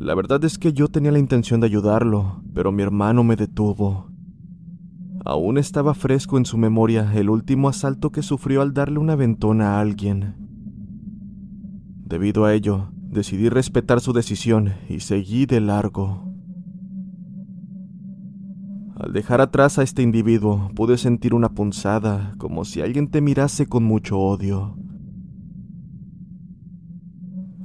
La 0.00 0.14
verdad 0.14 0.42
es 0.46 0.56
que 0.56 0.72
yo 0.72 0.88
tenía 0.88 1.12
la 1.12 1.18
intención 1.18 1.60
de 1.60 1.66
ayudarlo, 1.66 2.42
pero 2.54 2.72
mi 2.72 2.82
hermano 2.82 3.22
me 3.22 3.36
detuvo. 3.36 4.10
Aún 5.26 5.58
estaba 5.58 5.92
fresco 5.92 6.38
en 6.38 6.46
su 6.46 6.56
memoria 6.56 7.12
el 7.14 7.28
último 7.28 7.68
asalto 7.68 8.10
que 8.10 8.22
sufrió 8.22 8.62
al 8.62 8.72
darle 8.72 8.98
una 8.98 9.14
ventona 9.14 9.74
a 9.74 9.80
alguien. 9.80 10.36
Debido 12.06 12.46
a 12.46 12.54
ello, 12.54 12.88
decidí 12.96 13.50
respetar 13.50 14.00
su 14.00 14.14
decisión 14.14 14.72
y 14.88 15.00
seguí 15.00 15.44
de 15.44 15.60
largo. 15.60 16.32
Al 18.96 19.12
dejar 19.12 19.42
atrás 19.42 19.78
a 19.78 19.82
este 19.82 20.00
individuo, 20.00 20.70
pude 20.74 20.96
sentir 20.96 21.34
una 21.34 21.50
punzada, 21.50 22.36
como 22.38 22.64
si 22.64 22.80
alguien 22.80 23.10
te 23.10 23.20
mirase 23.20 23.66
con 23.66 23.84
mucho 23.84 24.18
odio. 24.18 24.78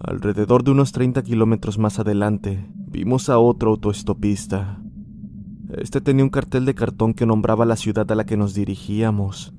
Alrededor 0.07 0.63
de 0.63 0.69
unos 0.69 0.91
30 0.91 1.24
kilómetros 1.24 1.79
más 1.79 1.97
adelante, 1.97 2.63
vimos 2.75 3.27
a 3.27 3.39
otro 3.39 3.71
autoestopista. 3.71 4.79
Este 5.79 6.00
tenía 6.00 6.24
un 6.24 6.29
cartel 6.29 6.63
de 6.65 6.75
cartón 6.75 7.15
que 7.15 7.25
nombraba 7.25 7.65
la 7.65 7.75
ciudad 7.75 8.12
a 8.12 8.13
la 8.13 8.24
que 8.27 8.38
nos 8.38 8.53
dirigíamos. 8.53 9.55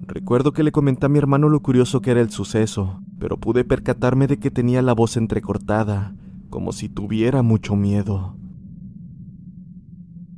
Recuerdo 0.00 0.52
que 0.52 0.64
le 0.64 0.72
comenté 0.72 1.06
a 1.06 1.08
mi 1.08 1.18
hermano 1.18 1.48
lo 1.48 1.60
curioso 1.60 2.00
que 2.00 2.10
era 2.10 2.20
el 2.20 2.30
suceso, 2.30 3.00
pero 3.20 3.38
pude 3.38 3.64
percatarme 3.64 4.26
de 4.26 4.40
que 4.40 4.50
tenía 4.50 4.82
la 4.82 4.92
voz 4.92 5.16
entrecortada, 5.16 6.16
como 6.50 6.72
si 6.72 6.88
tuviera 6.88 7.42
mucho 7.42 7.76
miedo. 7.76 8.36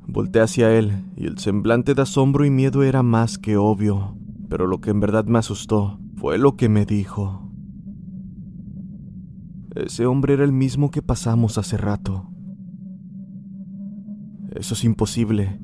Volté 0.06 0.40
hacia 0.40 0.76
él 0.76 1.04
y 1.16 1.24
el 1.24 1.38
semblante 1.38 1.94
de 1.94 2.02
asombro 2.02 2.44
y 2.44 2.50
miedo 2.50 2.82
era 2.82 3.02
más 3.02 3.38
que 3.38 3.56
obvio, 3.56 4.14
pero 4.50 4.66
lo 4.66 4.82
que 4.82 4.90
en 4.90 5.00
verdad 5.00 5.24
me 5.24 5.38
asustó 5.38 5.98
fue 6.16 6.36
lo 6.36 6.56
que 6.56 6.68
me 6.68 6.84
dijo. 6.84 7.45
Ese 9.76 10.06
hombre 10.06 10.32
era 10.32 10.44
el 10.44 10.52
mismo 10.52 10.90
que 10.90 11.02
pasamos 11.02 11.58
hace 11.58 11.76
rato. 11.76 12.30
Eso 14.54 14.72
es 14.72 14.84
imposible. 14.84 15.60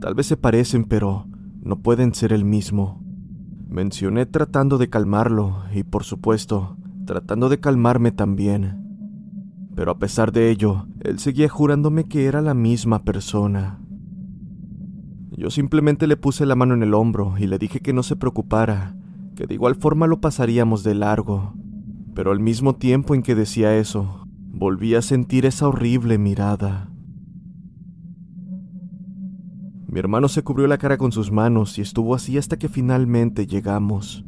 Tal 0.00 0.14
vez 0.14 0.26
se 0.26 0.36
parecen, 0.36 0.84
pero 0.84 1.26
no 1.60 1.80
pueden 1.80 2.14
ser 2.14 2.32
el 2.32 2.44
mismo. 2.44 3.02
Mencioné 3.68 4.26
tratando 4.26 4.78
de 4.78 4.88
calmarlo 4.88 5.64
y, 5.74 5.82
por 5.82 6.04
supuesto, 6.04 6.76
tratando 7.04 7.48
de 7.48 7.58
calmarme 7.58 8.12
también. 8.12 8.78
Pero 9.74 9.90
a 9.90 9.98
pesar 9.98 10.30
de 10.30 10.50
ello, 10.50 10.86
él 11.00 11.18
seguía 11.18 11.48
jurándome 11.48 12.04
que 12.04 12.26
era 12.26 12.40
la 12.40 12.54
misma 12.54 13.02
persona. 13.02 13.80
Yo 15.36 15.50
simplemente 15.50 16.06
le 16.06 16.16
puse 16.16 16.46
la 16.46 16.54
mano 16.54 16.74
en 16.74 16.84
el 16.84 16.94
hombro 16.94 17.34
y 17.36 17.48
le 17.48 17.58
dije 17.58 17.80
que 17.80 17.92
no 17.92 18.04
se 18.04 18.14
preocupara, 18.14 18.94
que 19.34 19.48
de 19.48 19.54
igual 19.54 19.74
forma 19.74 20.06
lo 20.06 20.20
pasaríamos 20.20 20.84
de 20.84 20.94
largo, 20.94 21.54
pero 22.18 22.32
al 22.32 22.40
mismo 22.40 22.74
tiempo 22.74 23.14
en 23.14 23.22
que 23.22 23.36
decía 23.36 23.76
eso, 23.76 24.26
volví 24.52 24.96
a 24.96 25.02
sentir 25.02 25.46
esa 25.46 25.68
horrible 25.68 26.18
mirada. 26.18 26.90
Mi 29.86 30.00
hermano 30.00 30.26
se 30.26 30.42
cubrió 30.42 30.66
la 30.66 30.78
cara 30.78 30.98
con 30.98 31.12
sus 31.12 31.30
manos 31.30 31.78
y 31.78 31.82
estuvo 31.82 32.16
así 32.16 32.36
hasta 32.36 32.58
que 32.58 32.68
finalmente 32.68 33.46
llegamos. 33.46 34.24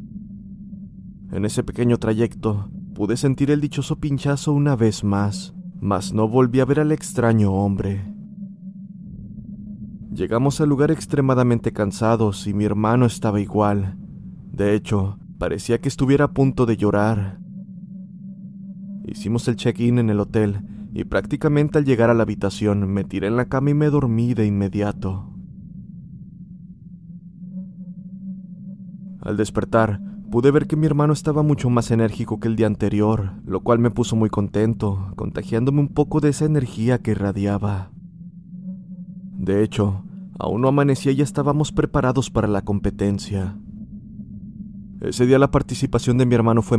En 1.32 1.44
ese 1.44 1.64
pequeño 1.64 1.98
trayecto 1.98 2.70
pude 2.94 3.16
sentir 3.16 3.50
el 3.50 3.60
dichoso 3.60 3.98
pinchazo 3.98 4.52
una 4.52 4.76
vez 4.76 5.02
más, 5.02 5.52
mas 5.80 6.12
no 6.12 6.28
volví 6.28 6.60
a 6.60 6.66
ver 6.66 6.78
al 6.78 6.92
extraño 6.92 7.50
hombre. 7.52 8.04
Llegamos 10.14 10.60
al 10.60 10.68
lugar 10.68 10.92
extremadamente 10.92 11.72
cansados 11.72 12.46
y 12.46 12.54
mi 12.54 12.64
hermano 12.64 13.04
estaba 13.04 13.40
igual. 13.40 13.98
De 14.52 14.76
hecho, 14.76 15.18
parecía 15.38 15.80
que 15.80 15.88
estuviera 15.88 16.26
a 16.26 16.32
punto 16.32 16.66
de 16.66 16.76
llorar. 16.76 17.40
Hicimos 19.10 19.48
el 19.48 19.56
check-in 19.56 19.98
en 19.98 20.08
el 20.08 20.20
hotel 20.20 20.60
y 20.94 21.02
prácticamente 21.02 21.78
al 21.78 21.84
llegar 21.84 22.10
a 22.10 22.14
la 22.14 22.22
habitación 22.22 22.88
me 22.88 23.02
tiré 23.02 23.26
en 23.26 23.36
la 23.36 23.46
cama 23.46 23.70
y 23.70 23.74
me 23.74 23.90
dormí 23.90 24.34
de 24.34 24.46
inmediato. 24.46 25.34
Al 29.20 29.36
despertar, 29.36 30.00
pude 30.30 30.52
ver 30.52 30.68
que 30.68 30.76
mi 30.76 30.86
hermano 30.86 31.12
estaba 31.12 31.42
mucho 31.42 31.68
más 31.70 31.90
enérgico 31.90 32.38
que 32.38 32.46
el 32.46 32.54
día 32.54 32.68
anterior, 32.68 33.32
lo 33.44 33.60
cual 33.60 33.80
me 33.80 33.90
puso 33.90 34.14
muy 34.14 34.30
contento, 34.30 35.12
contagiándome 35.16 35.80
un 35.80 35.88
poco 35.88 36.20
de 36.20 36.28
esa 36.28 36.44
energía 36.44 36.98
que 36.98 37.10
irradiaba. 37.10 37.90
De 39.36 39.64
hecho, 39.64 40.04
aún 40.38 40.60
no 40.60 40.68
amanecía 40.68 41.10
y 41.10 41.16
ya 41.16 41.24
estábamos 41.24 41.72
preparados 41.72 42.30
para 42.30 42.46
la 42.46 42.62
competencia. 42.62 43.58
Ese 45.00 45.26
día 45.26 45.40
la 45.40 45.50
participación 45.50 46.16
de 46.16 46.26
mi 46.26 46.36
hermano 46.36 46.62
fue 46.62 46.78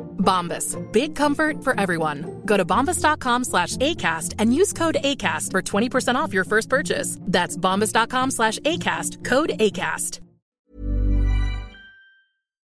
Bombas. 0.21 0.77
Big 0.93 1.13
comfort 1.15 1.63
for 1.63 1.77
everyone. 1.77 2.41
Go 2.45 2.55
to 2.55 2.63
bombas.com 2.63 3.43
slash 3.43 3.75
ACAST 3.77 4.35
and 4.39 4.53
use 4.53 4.71
code 4.71 4.97
ACAST 5.03 5.51
for 5.51 5.61
20% 5.61 6.15
off 6.15 6.33
your 6.33 6.45
first 6.45 6.69
purchase. 6.69 7.17
That's 7.27 7.57
bombas.com 7.57 8.31
slash 8.31 8.59
ACAST. 8.59 9.25
Code 9.25 9.53
ACAST. 9.59 10.21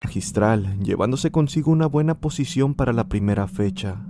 Magistral, 0.03 0.77
llevándose 0.83 1.31
consigo 1.31 1.71
una 1.71 1.87
buena 1.87 2.19
posición 2.19 2.75
para 2.75 2.93
la 2.93 3.07
primera 3.07 3.47
fecha. 3.47 4.05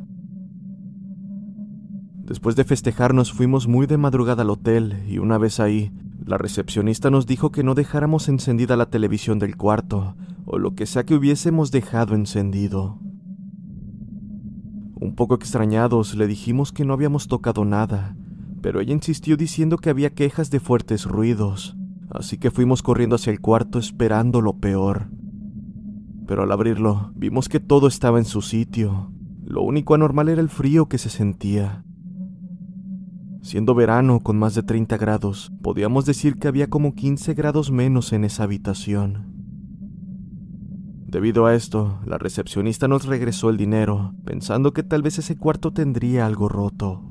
Después 2.26 2.56
de 2.58 2.66
festejar 2.66 3.14
nos 3.14 3.32
fuimos 3.32 3.68
muy 3.68 3.88
de 3.88 3.98
madrugada 3.98 4.42
al 4.42 4.50
hotel 4.50 5.04
y 5.08 5.20
una 5.20 5.38
vez 5.38 5.60
ahí, 5.60 5.94
la 6.26 6.38
recepcionista 6.38 7.12
nos 7.12 7.28
dijo 7.28 7.52
que 7.52 7.64
no 7.64 7.76
dejáramos 7.76 8.28
encendida 8.28 8.76
la 8.76 8.88
televisión 8.88 9.40
del 9.40 9.56
cuarto 9.56 10.16
o 10.46 10.58
lo 10.58 10.76
que 10.76 10.86
sea 10.86 11.06
que 11.06 11.16
hubiésemos 11.16 11.72
dejado 11.72 12.14
encendido. 12.14 13.00
Un 15.06 15.14
poco 15.14 15.36
extrañados 15.36 16.16
le 16.16 16.26
dijimos 16.26 16.72
que 16.72 16.84
no 16.84 16.92
habíamos 16.92 17.28
tocado 17.28 17.64
nada, 17.64 18.18
pero 18.64 18.80
ella 18.80 18.92
insistió 18.92 19.38
diciendo 19.38 19.78
que 19.78 19.92
había 19.92 20.16
quejas 20.16 20.50
de 20.50 20.60
fuertes 20.60 21.06
ruidos, 21.06 21.78
así 22.10 22.40
que 22.40 22.50
fuimos 22.50 22.82
corriendo 22.82 23.16
hacia 23.16 23.30
el 23.30 23.40
cuarto 23.40 23.78
esperando 23.78 24.42
lo 24.42 24.54
peor. 24.54 25.12
Pero 26.26 26.42
al 26.42 26.52
abrirlo, 26.52 27.12
vimos 27.16 27.50
que 27.50 27.60
todo 27.60 27.88
estaba 27.88 28.18
en 28.18 28.26
su 28.26 28.42
sitio. 28.42 29.12
Lo 29.44 29.62
único 29.62 29.94
anormal 29.94 30.28
era 30.28 30.42
el 30.42 30.50
frío 30.50 30.88
que 30.88 30.98
se 30.98 31.12
sentía. 31.12 31.86
Siendo 33.44 33.76
verano 33.76 34.22
con 34.22 34.40
más 34.40 34.56
de 34.56 34.64
30 34.64 34.98
grados, 34.98 35.52
podíamos 35.62 36.08
decir 36.08 36.40
que 36.40 36.48
había 36.48 36.68
como 36.68 36.96
15 36.96 37.36
grados 37.36 37.70
menos 37.70 38.12
en 38.12 38.24
esa 38.24 38.42
habitación. 38.42 39.35
Debido 41.16 41.46
a 41.46 41.56
esto, 41.56 42.02
la 42.06 42.18
recepcionista 42.18 42.90
nos 42.90 43.06
regresó 43.06 43.50
el 43.50 43.56
dinero, 43.56 44.14
pensando 44.26 44.74
que 44.74 44.84
tal 44.84 45.02
vez 45.02 45.18
ese 45.18 45.38
cuarto 45.38 45.72
tendría 45.72 46.26
algo 46.26 46.50
roto. 46.50 47.04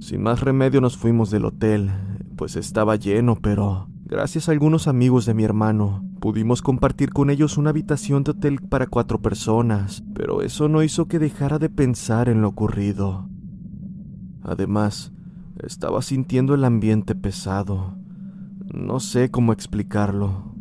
Sin 0.00 0.22
más 0.22 0.42
remedio 0.42 0.82
nos 0.82 0.98
fuimos 0.98 1.30
del 1.30 1.46
hotel, 1.46 1.90
pues 2.36 2.56
estaba 2.56 2.96
lleno, 2.96 3.36
pero 3.36 3.88
gracias 4.04 4.50
a 4.50 4.52
algunos 4.52 4.86
amigos 4.86 5.24
de 5.24 5.32
mi 5.32 5.44
hermano, 5.44 6.04
pudimos 6.20 6.60
compartir 6.60 7.08
con 7.08 7.30
ellos 7.30 7.56
una 7.56 7.70
habitación 7.70 8.22
de 8.22 8.32
hotel 8.32 8.60
para 8.60 8.86
cuatro 8.86 9.22
personas, 9.22 10.04
pero 10.12 10.42
eso 10.42 10.68
no 10.68 10.82
hizo 10.82 11.08
que 11.08 11.18
dejara 11.18 11.58
de 11.58 11.70
pensar 11.70 12.28
en 12.28 12.42
lo 12.42 12.48
ocurrido. 12.48 13.30
Además, 14.42 15.14
estaba 15.62 16.02
sintiendo 16.02 16.54
el 16.54 16.64
ambiente 16.64 17.14
pesado. 17.14 17.96
No 18.74 19.00
sé 19.00 19.30
cómo 19.30 19.54
explicarlo. 19.54 20.53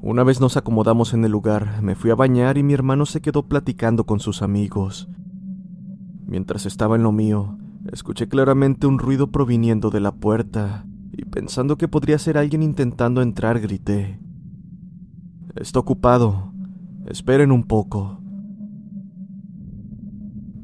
Una 0.00 0.22
vez 0.22 0.40
nos 0.40 0.56
acomodamos 0.56 1.12
en 1.12 1.24
el 1.24 1.32
lugar, 1.32 1.82
me 1.82 1.96
fui 1.96 2.10
a 2.10 2.14
bañar 2.14 2.56
y 2.56 2.62
mi 2.62 2.72
hermano 2.72 3.04
se 3.04 3.20
quedó 3.20 3.48
platicando 3.48 4.04
con 4.04 4.20
sus 4.20 4.42
amigos. 4.42 5.08
Mientras 6.24 6.66
estaba 6.66 6.94
en 6.94 7.02
lo 7.02 7.10
mío, 7.10 7.58
escuché 7.90 8.28
claramente 8.28 8.86
un 8.86 9.00
ruido 9.00 9.32
proviniendo 9.32 9.90
de 9.90 9.98
la 9.98 10.12
puerta 10.12 10.86
y 11.12 11.24
pensando 11.24 11.76
que 11.76 11.88
podría 11.88 12.18
ser 12.18 12.38
alguien 12.38 12.62
intentando 12.62 13.22
entrar, 13.22 13.58
grité. 13.58 14.20
Está 15.56 15.80
ocupado. 15.80 16.52
Esperen 17.06 17.50
un 17.50 17.64
poco. 17.64 18.20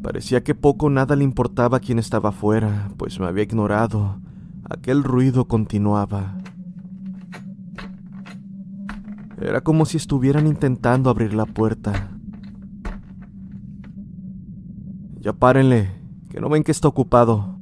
Parecía 0.00 0.44
que 0.44 0.54
poco 0.54 0.86
o 0.86 0.90
nada 0.90 1.16
le 1.16 1.24
importaba 1.24 1.78
a 1.78 1.80
quien 1.80 1.98
estaba 1.98 2.28
afuera, 2.28 2.90
pues 2.96 3.18
me 3.18 3.26
había 3.26 3.42
ignorado. 3.42 4.20
Aquel 4.68 5.02
ruido 5.02 5.48
continuaba. 5.48 6.43
Era 9.44 9.60
como 9.60 9.84
si 9.84 9.96
estuvieran 9.96 10.46
intentando 10.46 11.10
abrir 11.10 11.34
la 11.34 11.46
puerta. 11.46 12.10
Ya 15.20 15.32
párenle, 15.32 15.90
que 16.30 16.40
no 16.40 16.48
ven 16.48 16.64
que 16.64 16.72
está 16.72 16.88
ocupado. 16.88 17.60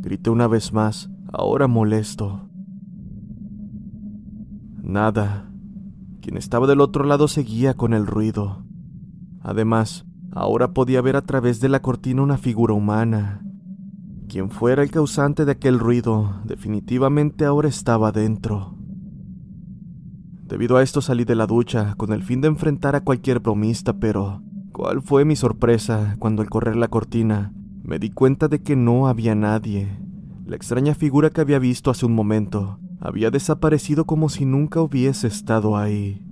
Grité 0.00 0.30
una 0.30 0.46
vez 0.46 0.72
más, 0.72 1.10
ahora 1.32 1.66
molesto. 1.66 2.48
Nada. 4.82 5.50
Quien 6.20 6.36
estaba 6.36 6.66
del 6.66 6.80
otro 6.80 7.04
lado 7.04 7.26
seguía 7.26 7.74
con 7.74 7.94
el 7.94 8.06
ruido. 8.06 8.64
Además, 9.42 10.06
Ahora 10.36 10.72
podía 10.72 11.00
ver 11.00 11.14
a 11.14 11.22
través 11.22 11.60
de 11.60 11.68
la 11.68 11.80
cortina 11.80 12.20
una 12.20 12.38
figura 12.38 12.74
humana. 12.74 13.40
Quien 14.28 14.50
fuera 14.50 14.82
el 14.82 14.90
causante 14.90 15.44
de 15.44 15.52
aquel 15.52 15.78
ruido, 15.78 16.40
definitivamente 16.44 17.44
ahora 17.44 17.68
estaba 17.68 18.10
dentro. 18.10 18.73
Debido 20.46 20.76
a 20.76 20.82
esto 20.82 21.00
salí 21.00 21.24
de 21.24 21.34
la 21.34 21.46
ducha 21.46 21.94
con 21.96 22.12
el 22.12 22.22
fin 22.22 22.42
de 22.42 22.48
enfrentar 22.48 22.94
a 22.94 23.00
cualquier 23.02 23.40
bromista, 23.40 23.94
pero 23.94 24.42
¿cuál 24.72 25.00
fue 25.00 25.24
mi 25.24 25.36
sorpresa 25.36 26.16
cuando 26.18 26.42
al 26.42 26.50
correr 26.50 26.76
la 26.76 26.88
cortina 26.88 27.52
me 27.82 27.98
di 27.98 28.10
cuenta 28.10 28.48
de 28.48 28.62
que 28.62 28.76
no 28.76 29.08
había 29.08 29.34
nadie? 29.34 29.98
La 30.44 30.56
extraña 30.56 30.94
figura 30.94 31.30
que 31.30 31.40
había 31.40 31.58
visto 31.58 31.90
hace 31.90 32.04
un 32.04 32.14
momento 32.14 32.78
había 33.00 33.30
desaparecido 33.30 34.04
como 34.04 34.28
si 34.28 34.44
nunca 34.44 34.82
hubiese 34.82 35.28
estado 35.28 35.78
ahí. 35.78 36.22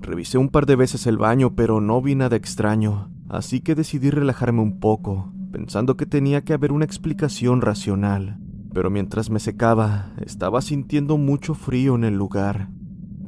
Revisé 0.00 0.38
un 0.38 0.48
par 0.48 0.66
de 0.66 0.76
veces 0.76 1.06
el 1.06 1.18
baño, 1.18 1.54
pero 1.54 1.80
no 1.80 2.02
vi 2.02 2.14
nada 2.14 2.36
extraño, 2.36 3.10
así 3.28 3.60
que 3.60 3.74
decidí 3.74 4.10
relajarme 4.10 4.60
un 4.60 4.78
poco, 4.78 5.32
pensando 5.52 5.96
que 5.96 6.06
tenía 6.06 6.42
que 6.42 6.52
haber 6.52 6.72
una 6.72 6.84
explicación 6.84 7.60
racional. 7.60 8.41
Pero 8.72 8.90
mientras 8.90 9.30
me 9.30 9.38
secaba, 9.38 10.12
estaba 10.24 10.62
sintiendo 10.62 11.18
mucho 11.18 11.54
frío 11.54 11.94
en 11.94 12.04
el 12.04 12.14
lugar, 12.14 12.68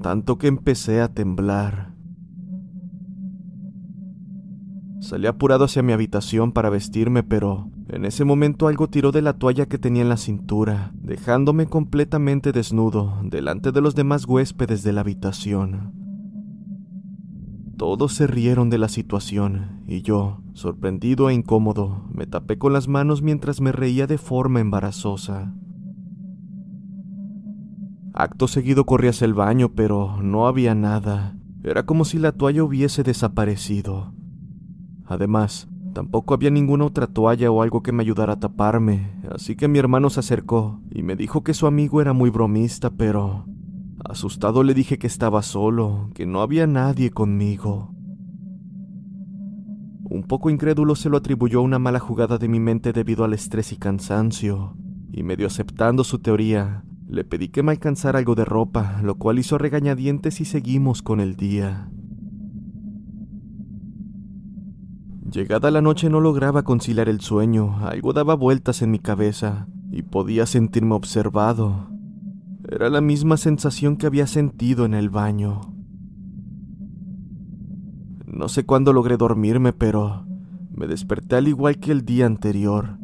tanto 0.03 0.39
que 0.39 0.47
empecé 0.47 1.01
a 1.01 1.09
temblar. 1.09 1.95
Salí 5.01 5.27
apurado 5.27 5.65
hacia 5.65 5.83
mi 5.83 5.93
habitación 5.93 6.53
para 6.53 6.71
vestirme, 6.71 7.23
pero 7.23 7.69
en 7.89 8.07
ese 8.07 8.25
momento 8.25 8.69
algo 8.69 8.89
tiró 8.89 9.13
de 9.13 9.21
la 9.21 9.35
toalla 9.35 9.67
que 9.67 9.79
tenía 9.79 10.03
en 10.03 10.09
la 10.09 10.17
cintura, 10.17 10.93
dejándome 10.95 11.67
completamente 11.67 12.53
desnudo 12.53 13.21
delante 13.23 13.71
de 13.71 13.83
los 13.83 13.95
demás 13.95 14.25
huéspedes 14.25 14.83
de 14.83 14.93
la 14.93 15.03
habitación. 15.03 16.04
Todos 17.77 18.15
se 18.15 18.29
rieron 18.29 18.71
de 18.71 18.79
la 18.79 18.89
situación, 18.89 19.83
y 19.89 20.03
yo, 20.03 20.41
sorprendido 20.53 21.29
e 21.29 21.35
incómodo, 21.35 22.05
me 22.13 22.27
tapé 22.27 22.57
con 22.57 22.73
las 22.73 22.87
manos 22.87 23.21
mientras 23.21 23.61
me 23.61 23.73
reía 23.73 24.07
de 24.07 24.17
forma 24.17 24.61
embarazosa. 24.61 25.53
Acto 28.13 28.47
seguido 28.47 28.87
corrí 28.87 29.09
hacia 29.09 29.25
el 29.25 29.35
baño, 29.35 29.73
pero 29.75 30.23
no 30.23 30.47
había 30.47 30.77
nada. 30.77 31.37
Era 31.65 31.85
como 31.85 32.05
si 32.05 32.19
la 32.19 32.31
toalla 32.31 32.63
hubiese 32.63 33.03
desaparecido. 33.03 34.15
Además, 35.05 35.69
tampoco 35.95 36.33
había 36.33 36.51
ninguna 36.51 36.85
otra 36.85 37.09
toalla 37.09 37.51
o 37.51 37.61
algo 37.61 37.83
que 37.83 37.91
me 37.91 38.05
ayudara 38.05 38.35
a 38.35 38.41
taparme, 38.41 39.21
así 39.33 39.57
que 39.57 39.67
mi 39.67 39.81
hermano 39.81 40.11
se 40.11 40.21
acercó 40.21 40.81
y 40.93 41.03
me 41.03 41.17
dijo 41.17 41.43
que 41.43 41.55
su 41.55 41.67
amigo 41.67 42.01
era 42.01 42.13
muy 42.13 42.31
bromista, 42.31 42.91
pero 42.91 43.47
Asustado 44.05 44.63
le 44.63 44.75
dije 44.75 44.99
que 44.99 45.07
estaba 45.07 45.43
solo, 45.43 46.11
que 46.15 46.27
no 46.27 46.43
había 46.43 46.67
nadie 46.67 47.11
conmigo. 47.11 47.95
Un 50.03 50.25
poco 50.25 50.51
incrédulo 50.51 50.95
se 50.95 51.09
lo 51.09 51.17
atribuyó 51.17 51.61
a 51.61 51.63
una 51.63 51.79
mala 51.79 52.01
jugada 52.01 52.37
de 52.37 52.47
mi 52.47 52.61
mente 52.61 52.93
debido 52.93 53.25
al 53.25 53.33
estrés 53.33 53.73
y 53.73 53.77
cansancio, 53.77 54.77
y 55.11 55.23
medio 55.23 55.47
aceptando 55.47 56.05
su 56.05 56.19
teoría, 56.19 56.85
le 57.09 57.25
pedí 57.25 57.49
que 57.49 57.63
me 57.63 57.73
alcanzara 57.73 58.19
algo 58.19 58.35
de 58.35 58.45
ropa, 58.45 59.01
lo 59.03 59.15
cual 59.15 59.39
hizo 59.39 59.57
regañadientes 59.57 60.41
y 60.41 60.45
seguimos 60.45 61.01
con 61.01 61.21
el 61.21 61.37
día. 61.37 61.89
Llegada 65.31 65.71
la 65.71 65.81
noche 65.81 66.11
no 66.11 66.21
lograba 66.21 66.63
conciliar 66.63 67.09
el 67.09 67.21
sueño, 67.21 67.79
algo 67.87 68.13
daba 68.13 68.35
vueltas 68.35 68.83
en 68.83 68.91
mi 68.91 68.99
cabeza, 68.99 69.67
y 69.91 70.03
podía 70.03 70.45
sentirme 70.45 70.95
observado, 70.95 71.94
era 72.75 72.91
la 72.91 73.01
misma 73.01 73.37
sensación 73.37 73.97
que 73.97 74.07
había 74.07 74.27
sentido 74.27 74.85
en 74.85 74.95
el 74.95 75.09
baño. 75.09 75.61
No 78.27 78.49
sé 78.49 78.67
cuándo 78.67 78.93
logré 78.93 79.17
dormirme, 79.17 79.73
pero 79.73 80.27
me 80.73 80.89
desperté 80.89 81.37
al 81.37 81.47
igual 81.47 81.79
que 81.79 81.93
el 81.93 82.05
día 82.05 82.27
anterior, 82.27 82.99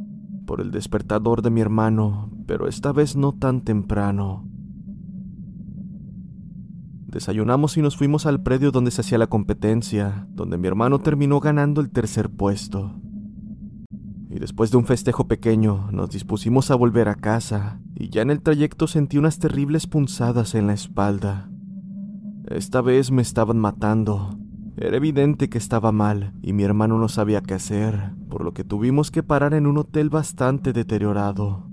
por 0.44 0.60
el 0.60 0.72
despertador 0.72 1.40
de 1.42 1.50
mi 1.50 1.60
hermano, 1.60 2.32
pero 2.46 2.66
esta 2.66 2.90
vez 2.90 3.14
no 3.14 3.32
tan 3.32 3.60
temprano. 3.60 4.44
Desayunamos 7.06 7.76
y 7.76 7.82
nos 7.82 7.96
fuimos 7.96 8.26
al 8.26 8.42
predio 8.42 8.72
donde 8.72 8.90
se 8.90 9.02
hacía 9.02 9.18
la 9.18 9.28
competencia, 9.28 10.26
donde 10.30 10.58
mi 10.58 10.66
hermano 10.66 10.98
terminó 10.98 11.38
ganando 11.38 11.80
el 11.80 11.90
tercer 11.90 12.28
puesto. 12.28 13.00
Y 14.30 14.38
después 14.38 14.70
de 14.70 14.76
un 14.76 14.84
festejo 14.84 15.26
pequeño, 15.26 15.90
nos 15.90 16.10
dispusimos 16.10 16.70
a 16.70 16.76
volver 16.76 17.08
a 17.08 17.16
casa, 17.16 17.80
y 17.96 18.10
ya 18.10 18.22
en 18.22 18.30
el 18.30 18.42
trayecto 18.42 18.86
sentí 18.86 19.18
unas 19.18 19.40
terribles 19.40 19.88
punzadas 19.88 20.54
en 20.54 20.68
la 20.68 20.72
espalda. 20.72 21.50
Esta 22.46 22.80
vez 22.80 23.10
me 23.10 23.22
estaban 23.22 23.58
matando. 23.58 24.38
Era 24.76 24.96
evidente 24.96 25.48
que 25.48 25.58
estaba 25.58 25.92
mal 25.92 26.32
y 26.42 26.52
mi 26.52 26.62
hermano 26.62 26.98
no 26.98 27.08
sabía 27.08 27.42
qué 27.42 27.54
hacer, 27.54 28.12
por 28.28 28.44
lo 28.44 28.54
que 28.54 28.64
tuvimos 28.64 29.10
que 29.10 29.22
parar 29.22 29.52
en 29.52 29.66
un 29.66 29.78
hotel 29.78 30.10
bastante 30.10 30.72
deteriorado. 30.72 31.68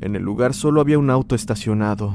En 0.00 0.14
el 0.14 0.22
lugar 0.22 0.54
solo 0.54 0.80
había 0.80 0.98
un 0.98 1.10
auto 1.10 1.34
estacionado. 1.34 2.14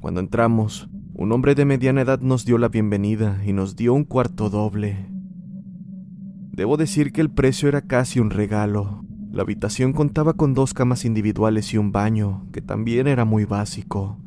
Cuando 0.00 0.20
entramos, 0.20 0.90
un 1.14 1.32
hombre 1.32 1.54
de 1.54 1.64
mediana 1.64 2.02
edad 2.02 2.20
nos 2.20 2.44
dio 2.44 2.58
la 2.58 2.68
bienvenida 2.68 3.40
y 3.46 3.52
nos 3.52 3.76
dio 3.76 3.94
un 3.94 4.04
cuarto 4.04 4.50
doble. 4.50 5.17
Debo 6.58 6.76
decir 6.76 7.12
que 7.12 7.20
el 7.20 7.30
precio 7.30 7.68
era 7.68 7.82
casi 7.82 8.18
un 8.18 8.30
regalo. 8.30 9.04
La 9.30 9.42
habitación 9.42 9.92
contaba 9.92 10.32
con 10.32 10.54
dos 10.54 10.74
camas 10.74 11.04
individuales 11.04 11.72
y 11.72 11.78
un 11.78 11.92
baño, 11.92 12.48
que 12.52 12.60
también 12.60 13.06
era 13.06 13.24
muy 13.24 13.44
básico. 13.44 14.18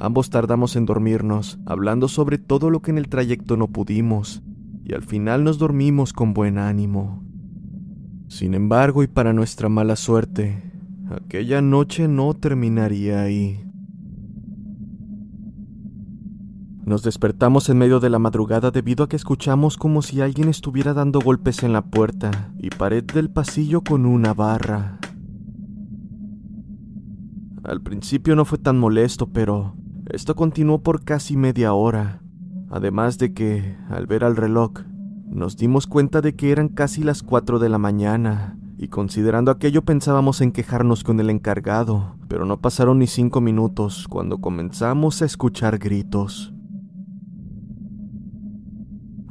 Ambos 0.00 0.28
tardamos 0.28 0.74
en 0.74 0.84
dormirnos, 0.84 1.60
hablando 1.64 2.08
sobre 2.08 2.38
todo 2.38 2.70
lo 2.70 2.82
que 2.82 2.90
en 2.90 2.98
el 2.98 3.08
trayecto 3.08 3.56
no 3.56 3.68
pudimos, 3.68 4.42
y 4.84 4.94
al 4.94 5.04
final 5.04 5.44
nos 5.44 5.58
dormimos 5.58 6.12
con 6.12 6.34
buen 6.34 6.58
ánimo. 6.58 7.22
Sin 8.26 8.54
embargo, 8.54 9.04
y 9.04 9.06
para 9.06 9.32
nuestra 9.32 9.68
mala 9.68 9.94
suerte, 9.94 10.60
aquella 11.08 11.62
noche 11.62 12.08
no 12.08 12.34
terminaría 12.34 13.22
ahí. 13.22 13.65
Nos 16.86 17.02
despertamos 17.02 17.68
en 17.68 17.78
medio 17.78 17.98
de 17.98 18.10
la 18.10 18.20
madrugada 18.20 18.70
debido 18.70 19.02
a 19.02 19.08
que 19.08 19.16
escuchamos 19.16 19.76
como 19.76 20.02
si 20.02 20.20
alguien 20.20 20.48
estuviera 20.48 20.94
dando 20.94 21.18
golpes 21.18 21.64
en 21.64 21.72
la 21.72 21.82
puerta 21.82 22.52
y 22.58 22.70
pared 22.70 23.02
del 23.02 23.28
pasillo 23.28 23.80
con 23.80 24.06
una 24.06 24.32
barra. 24.32 25.00
Al 27.64 27.82
principio 27.82 28.36
no 28.36 28.44
fue 28.44 28.58
tan 28.58 28.78
molesto, 28.78 29.26
pero 29.26 29.74
esto 30.10 30.36
continuó 30.36 30.80
por 30.84 31.02
casi 31.02 31.36
media 31.36 31.72
hora, 31.72 32.22
además 32.70 33.18
de 33.18 33.34
que, 33.34 33.76
al 33.90 34.06
ver 34.06 34.22
al 34.22 34.36
reloj, 34.36 34.82
nos 35.28 35.56
dimos 35.56 35.88
cuenta 35.88 36.20
de 36.20 36.36
que 36.36 36.52
eran 36.52 36.68
casi 36.68 37.02
las 37.02 37.24
4 37.24 37.58
de 37.58 37.68
la 37.68 37.78
mañana, 37.78 38.60
y 38.78 38.86
considerando 38.86 39.50
aquello 39.50 39.84
pensábamos 39.84 40.40
en 40.40 40.52
quejarnos 40.52 41.02
con 41.02 41.18
el 41.18 41.30
encargado, 41.30 42.14
pero 42.28 42.44
no 42.44 42.60
pasaron 42.60 43.00
ni 43.00 43.08
cinco 43.08 43.40
minutos 43.40 44.06
cuando 44.08 44.38
comenzamos 44.38 45.20
a 45.20 45.24
escuchar 45.24 45.78
gritos. 45.78 46.52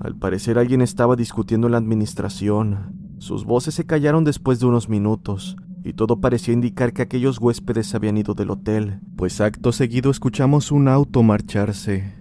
Al 0.05 0.15
parecer 0.15 0.59
alguien 0.59 0.81
estaba 0.81 1.15
discutiendo 1.15 1.65
en 1.65 1.71
la 1.71 1.79
administración. 1.79 3.15
Sus 3.17 3.43
voces 3.43 3.73
se 3.73 3.87
callaron 3.87 4.23
después 4.23 4.59
de 4.59 4.67
unos 4.67 4.87
minutos, 4.87 5.57
y 5.83 5.93
todo 5.93 6.21
parecía 6.21 6.53
indicar 6.53 6.93
que 6.93 7.01
aquellos 7.01 7.39
huéspedes 7.41 7.95
habían 7.95 8.15
ido 8.15 8.35
del 8.35 8.51
hotel, 8.51 8.99
pues 9.15 9.41
acto 9.41 9.71
seguido 9.71 10.11
escuchamos 10.11 10.71
un 10.71 10.89
auto 10.89 11.23
marcharse. 11.23 12.13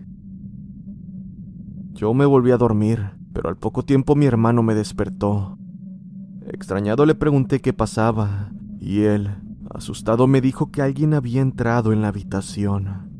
Yo 1.92 2.14
me 2.14 2.24
volví 2.24 2.52
a 2.52 2.56
dormir, 2.56 3.10
pero 3.34 3.50
al 3.50 3.58
poco 3.58 3.84
tiempo 3.84 4.16
mi 4.16 4.24
hermano 4.24 4.62
me 4.62 4.74
despertó. 4.74 5.58
Extrañado 6.46 7.04
le 7.04 7.14
pregunté 7.14 7.60
qué 7.60 7.74
pasaba, 7.74 8.50
y 8.80 9.00
él, 9.00 9.28
asustado, 9.68 10.26
me 10.26 10.40
dijo 10.40 10.70
que 10.70 10.80
alguien 10.80 11.12
había 11.12 11.42
entrado 11.42 11.92
en 11.92 12.00
la 12.00 12.08
habitación. 12.08 13.10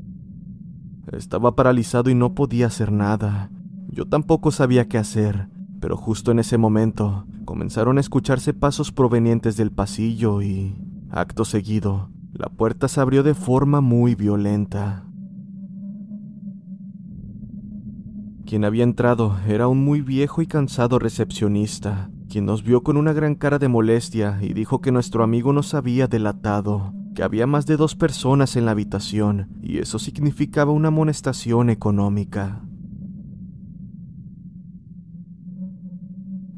Estaba 1.12 1.54
paralizado 1.54 2.08
y 2.08 2.14
no 2.14 2.34
podía 2.34 2.68
hacer 2.68 2.92
nada, 2.92 3.50
yo 3.94 4.06
tampoco 4.06 4.50
sabía 4.50 4.88
qué 4.88 4.98
hacer, 4.98 5.48
pero 5.80 5.96
justo 5.96 6.32
en 6.32 6.40
ese 6.40 6.58
momento 6.58 7.26
comenzaron 7.44 7.98
a 7.98 8.00
escucharse 8.00 8.52
pasos 8.52 8.90
provenientes 8.90 9.56
del 9.56 9.70
pasillo 9.70 10.42
y, 10.42 10.74
acto 11.10 11.44
seguido, 11.44 12.10
la 12.32 12.48
puerta 12.48 12.88
se 12.88 13.00
abrió 13.00 13.22
de 13.22 13.34
forma 13.34 13.80
muy 13.80 14.16
violenta. 14.16 15.04
Quien 18.44 18.64
había 18.64 18.82
entrado 18.82 19.36
era 19.46 19.68
un 19.68 19.84
muy 19.84 20.00
viejo 20.00 20.42
y 20.42 20.46
cansado 20.46 20.98
recepcionista, 20.98 22.10
quien 22.28 22.46
nos 22.46 22.64
vio 22.64 22.82
con 22.82 22.96
una 22.96 23.12
gran 23.12 23.36
cara 23.36 23.60
de 23.60 23.68
molestia 23.68 24.38
y 24.42 24.54
dijo 24.54 24.80
que 24.80 24.90
nuestro 24.90 25.22
amigo 25.22 25.52
nos 25.52 25.72
había 25.72 26.08
delatado, 26.08 26.92
que 27.14 27.22
había 27.22 27.46
más 27.46 27.64
de 27.64 27.76
dos 27.76 27.94
personas 27.94 28.56
en 28.56 28.64
la 28.64 28.72
habitación 28.72 29.48
y 29.62 29.78
eso 29.78 30.00
significaba 30.00 30.72
una 30.72 30.88
amonestación 30.88 31.70
económica. 31.70 32.63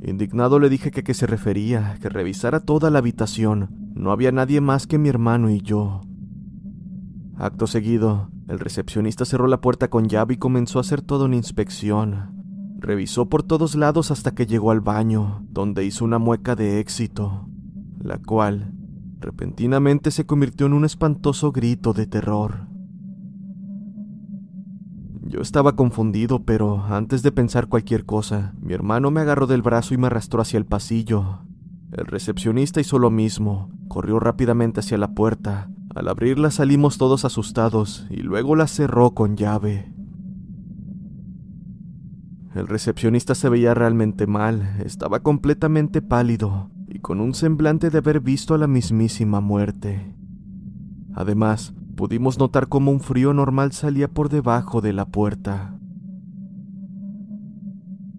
Indignado 0.07 0.61
le 0.61 0.69
dije 0.69 0.93
que 0.93 1.01
a 1.01 1.03
qué 1.03 1.15
se 1.15 1.27
refería, 1.27 1.99
que 2.01 2.09
revisara 2.09 2.61
toda 2.61 2.91
la 2.91 3.01
habitación. 3.01 3.91
No 3.97 4.13
había 4.13 4.31
nadie 4.31 4.61
más 4.61 4.87
que 4.87 4.99
mi 4.99 5.09
hermano 5.09 5.51
y 5.51 5.61
yo. 5.61 6.03
Acto 7.37 7.67
seguido, 7.67 8.31
el 8.47 8.61
recepcionista 8.61 9.25
cerró 9.25 9.49
la 9.49 9.61
puerta 9.61 9.91
con 9.91 10.09
llave 10.09 10.35
y 10.35 10.37
comenzó 10.37 10.79
a 10.79 10.83
hacer 10.83 11.03
toda 11.03 11.25
una 11.25 11.35
inspección. 11.35 12.77
Revisó 12.79 13.29
por 13.29 13.43
todos 13.43 13.75
lados 13.75 14.13
hasta 14.13 14.33
que 14.33 14.47
llegó 14.47 14.71
al 14.71 14.81
baño, 14.81 15.45
donde 15.51 15.85
hizo 15.85 16.05
una 16.05 16.21
mueca 16.21 16.55
de 16.55 16.79
éxito, 16.79 17.49
la 17.99 18.19
cual 18.19 18.73
repentinamente 19.19 20.13
se 20.13 20.25
convirtió 20.25 20.67
en 20.67 20.75
un 20.75 20.85
espantoso 20.85 21.51
grito 21.51 21.95
de 21.95 22.07
terror. 22.07 22.66
Yo 25.29 25.41
estaba 25.41 25.75
confundido, 25.75 26.45
pero 26.45 26.85
antes 26.85 27.23
de 27.23 27.33
pensar 27.33 27.67
cualquier 27.67 28.05
cosa, 28.05 28.55
mi 28.61 28.75
hermano 28.75 29.11
me 29.11 29.21
agarró 29.21 29.49
del 29.49 29.61
brazo 29.61 29.93
y 29.93 29.99
me 29.99 30.07
arrastró 30.07 30.41
hacia 30.41 30.59
el 30.59 30.67
pasillo. 30.67 31.41
El 31.91 32.07
recepcionista 32.07 32.81
hizo 32.81 32.99
lo 33.01 33.11
mismo, 33.11 33.71
corrió 33.89 34.21
rápidamente 34.21 34.81
hacia 34.81 34.99
la 34.99 35.15
puerta. 35.15 35.69
Al 35.97 36.09
abrirla 36.09 36.51
salimos 36.53 36.97
todos 36.97 37.25
asustados 37.25 38.07
y 38.09 38.19
luego 38.19 38.55
la 38.55 38.69
cerró 38.69 39.13
con 39.13 39.37
llave. 39.37 39.93
El 42.55 42.69
recepcionista 42.69 43.35
se 43.35 43.49
veía 43.49 43.75
realmente 43.75 44.27
mal, 44.27 44.77
estaba 44.85 45.21
completamente 45.21 46.03
pálido 46.03 46.71
y 46.87 47.01
con 47.01 47.21
un 47.21 47.35
semblante 47.35 47.91
de 47.91 47.99
haber 47.99 48.21
visto 48.21 48.55
a 48.55 48.59
la 48.59 48.69
mismísima 48.69 49.41
muerte. 49.41 50.15
Además, 51.15 51.75
pudimos 51.97 52.39
notar 52.39 52.69
cómo 52.69 52.91
un 52.91 53.01
frío 53.01 53.33
normal 53.33 53.73
salía 53.73 54.09
por 54.09 54.29
debajo 54.29 54.81
de 54.81 54.93
la 54.93 55.07
puerta. 55.07 55.79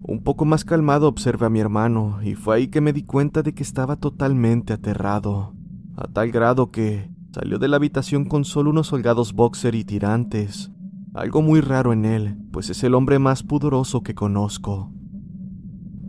Un 0.02 0.22
poco 0.22 0.44
más 0.44 0.64
calmado 0.64 1.06
observé 1.06 1.46
a 1.46 1.50
mi 1.50 1.60
hermano 1.60 2.18
y 2.22 2.34
fue 2.34 2.56
ahí 2.56 2.68
que 2.68 2.80
me 2.80 2.92
di 2.92 3.04
cuenta 3.04 3.42
de 3.42 3.54
que 3.54 3.62
estaba 3.62 3.96
totalmente 3.96 4.72
aterrado, 4.72 5.54
a 5.96 6.08
tal 6.08 6.30
grado 6.30 6.70
que 6.70 7.10
salió 7.32 7.58
de 7.58 7.68
la 7.68 7.76
habitación 7.76 8.24
con 8.24 8.44
solo 8.44 8.70
unos 8.70 8.92
holgados 8.92 9.32
boxer 9.32 9.74
y 9.74 9.84
tirantes, 9.84 10.72
algo 11.14 11.40
muy 11.42 11.60
raro 11.60 11.92
en 11.92 12.04
él, 12.04 12.36
pues 12.52 12.70
es 12.70 12.82
el 12.84 12.94
hombre 12.94 13.18
más 13.18 13.42
pudoroso 13.42 14.02
que 14.02 14.14
conozco. 14.14 14.92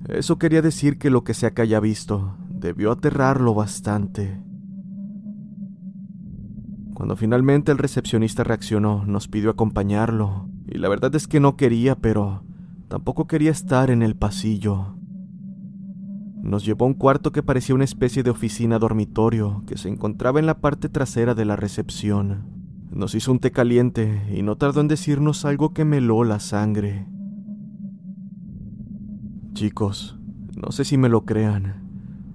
Eso 0.08 0.40
quería 0.40 0.62
decir 0.62 0.98
que 0.98 1.10
lo 1.10 1.24
que 1.24 1.36
sea 1.36 1.54
que 1.54 1.62
haya 1.62 1.80
visto 1.80 2.36
debió 2.50 2.92
aterrarlo 2.92 3.54
bastante. 3.54 4.49
Cuando 7.00 7.16
finalmente 7.16 7.72
el 7.72 7.78
recepcionista 7.78 8.44
reaccionó, 8.44 9.06
nos 9.06 9.30
pidió 9.30 9.52
acompañarlo, 9.52 10.50
y 10.68 10.80
la 10.80 10.90
verdad 10.90 11.16
es 11.16 11.30
que 11.30 11.40
no 11.40 11.56
quería, 11.56 11.96
pero 11.96 12.44
tampoco 12.90 13.26
quería 13.26 13.52
estar 13.52 13.90
en 13.90 14.02
el 14.02 14.18
pasillo. 14.18 14.98
Nos 16.44 16.66
llevó 16.66 16.84
a 16.84 16.88
un 16.90 16.96
cuarto 16.96 17.32
que 17.32 17.42
parecía 17.42 17.74
una 17.74 17.86
especie 17.86 18.22
de 18.22 18.32
oficina 18.32 18.80
dormitorio 18.80 19.64
que 19.66 19.78
se 19.78 19.88
encontraba 19.88 20.42
en 20.42 20.46
la 20.46 20.60
parte 20.60 20.90
trasera 20.90 21.36
de 21.36 21.46
la 21.46 21.56
recepción. 21.56 22.48
Nos 22.92 23.16
hizo 23.16 23.32
un 23.32 23.40
té 23.40 23.52
caliente 23.52 24.22
y 24.36 24.42
no 24.42 24.58
tardó 24.58 24.82
en 24.82 24.90
decirnos 24.90 25.46
algo 25.46 25.74
que 25.74 25.86
meló 25.86 26.26
la 26.26 26.42
sangre. 26.42 27.08
Chicos, 29.54 30.20
no 30.54 30.74
sé 30.74 30.84
si 30.84 30.98
me 30.98 31.08
lo 31.08 31.24
crean, 31.24 31.76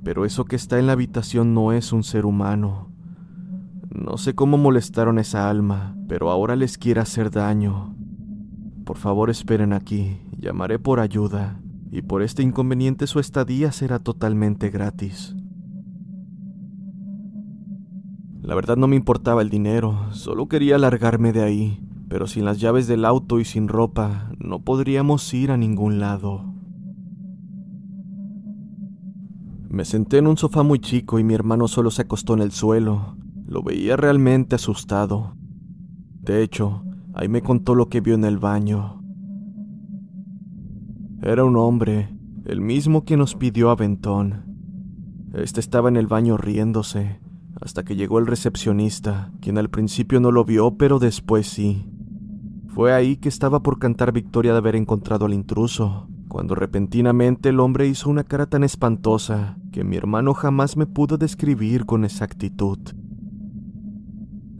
pero 0.03 0.24
eso 0.24 0.46
que 0.46 0.57
está 0.57 0.79
en 0.79 0.87
la 0.87 0.94
habitación 0.94 1.53
no 1.53 1.74
es 1.74 1.92
un 1.92 2.03
ser 2.03 2.24
humano. 2.24 2.93
No 3.94 4.18
sé 4.18 4.35
cómo 4.35 4.59
molestaron 4.59 5.20
esa 5.20 5.48
alma, 5.48 5.96
pero 6.09 6.30
ahora 6.30 6.57
les 6.57 6.78
quiere 6.78 7.00
hacer 7.00 7.30
daño. 7.30 7.94
Por 8.85 8.98
favor 8.98 9.30
esperen 9.30 9.72
aquí, 9.72 10.18
llamaré 10.37 10.80
por 10.80 10.98
ayuda, 10.98 11.61
y 11.92 12.02
por 12.02 12.22
este 12.22 12.42
inconveniente 12.42 13.07
su 13.07 13.20
estadía 13.20 13.70
será 13.70 14.00
totalmente 14.00 14.70
gratis. 14.70 15.37
La 18.42 18.57
verdad 18.57 18.76
no 18.76 18.88
me 18.88 18.96
importaba 18.96 19.42
el 19.42 19.48
dinero, 19.48 20.12
solo 20.12 20.48
quería 20.48 20.76
largarme 20.76 21.33
de 21.33 21.44
ahí, 21.44 21.80
pero 22.09 22.26
sin 22.26 22.44
las 22.44 22.59
llaves 22.59 22.88
del 22.88 23.04
auto 23.04 23.38
y 23.38 23.44
sin 23.44 23.68
ropa 23.68 24.28
no 24.38 24.59
podríamos 24.62 25.33
ir 25.33 25.52
a 25.52 25.57
ningún 25.57 26.00
lado. 26.00 26.52
Me 29.68 29.85
senté 29.85 30.18
en 30.18 30.26
un 30.26 30.37
sofá 30.37 30.64
muy 30.64 30.80
chico 30.80 31.20
y 31.20 31.24
mi 31.24 31.35
hermano 31.35 31.68
solo 31.68 31.92
se 31.92 32.02
acostó 32.02 32.35
en 32.35 32.40
el 32.40 32.50
suelo, 32.50 33.16
lo 33.46 33.62
veía 33.62 33.96
realmente 33.96 34.57
asustado. 34.57 35.37
De 36.20 36.42
hecho, 36.42 36.85
ahí 37.14 37.28
me 37.28 37.42
contó 37.42 37.74
lo 37.74 37.88
que 37.88 38.00
vio 38.00 38.14
en 38.14 38.24
el 38.24 38.38
baño. 38.38 39.02
Era 41.22 41.44
un 41.44 41.57
hombre, 41.57 42.14
el 42.44 42.61
mismo 42.61 43.04
que 43.04 43.16
nos 43.16 43.35
pidió 43.35 43.70
aventón. 43.70 44.44
Este 45.35 45.61
estaba 45.61 45.88
en 45.88 45.96
el 45.96 46.07
baño 46.07 46.37
riéndose, 46.37 47.20
hasta 47.61 47.85
que 47.85 47.96
llegó 47.96 48.18
el 48.18 48.26
recepcionista, 48.26 49.33
quien 49.40 49.59
al 49.59 49.70
principio 49.70 50.20
no 50.20 50.30
lo 50.30 50.44
vio, 50.44 50.76
pero 50.76 50.98
después 50.98 51.46
sí. 51.46 51.90
Fue 52.68 52.92
ahí 52.92 53.16
que 53.16 53.28
estaba 53.28 53.62
por 53.62 53.78
cantar 53.78 54.12
victoria 54.12 54.52
de 54.52 54.59
haber 54.59 54.76
encontrado 54.76 55.26
al 55.26 55.35
intruso, 55.35 56.09
cuando 56.28 56.54
repentinamente 56.54 57.50
el 57.50 57.61
hombre 57.61 57.87
hizo 57.87 58.11
una 58.11 58.24
cara 58.24 58.46
tan 58.46 58.64
espantosa 58.64 59.57
que 59.70 59.85
mi 59.85 59.96
hermano 59.96 60.35
jamás 60.35 60.76
me 60.76 60.87
pudo 60.87 61.16
describir 61.16 61.87
con 61.87 62.04
exactitud. 62.04 62.78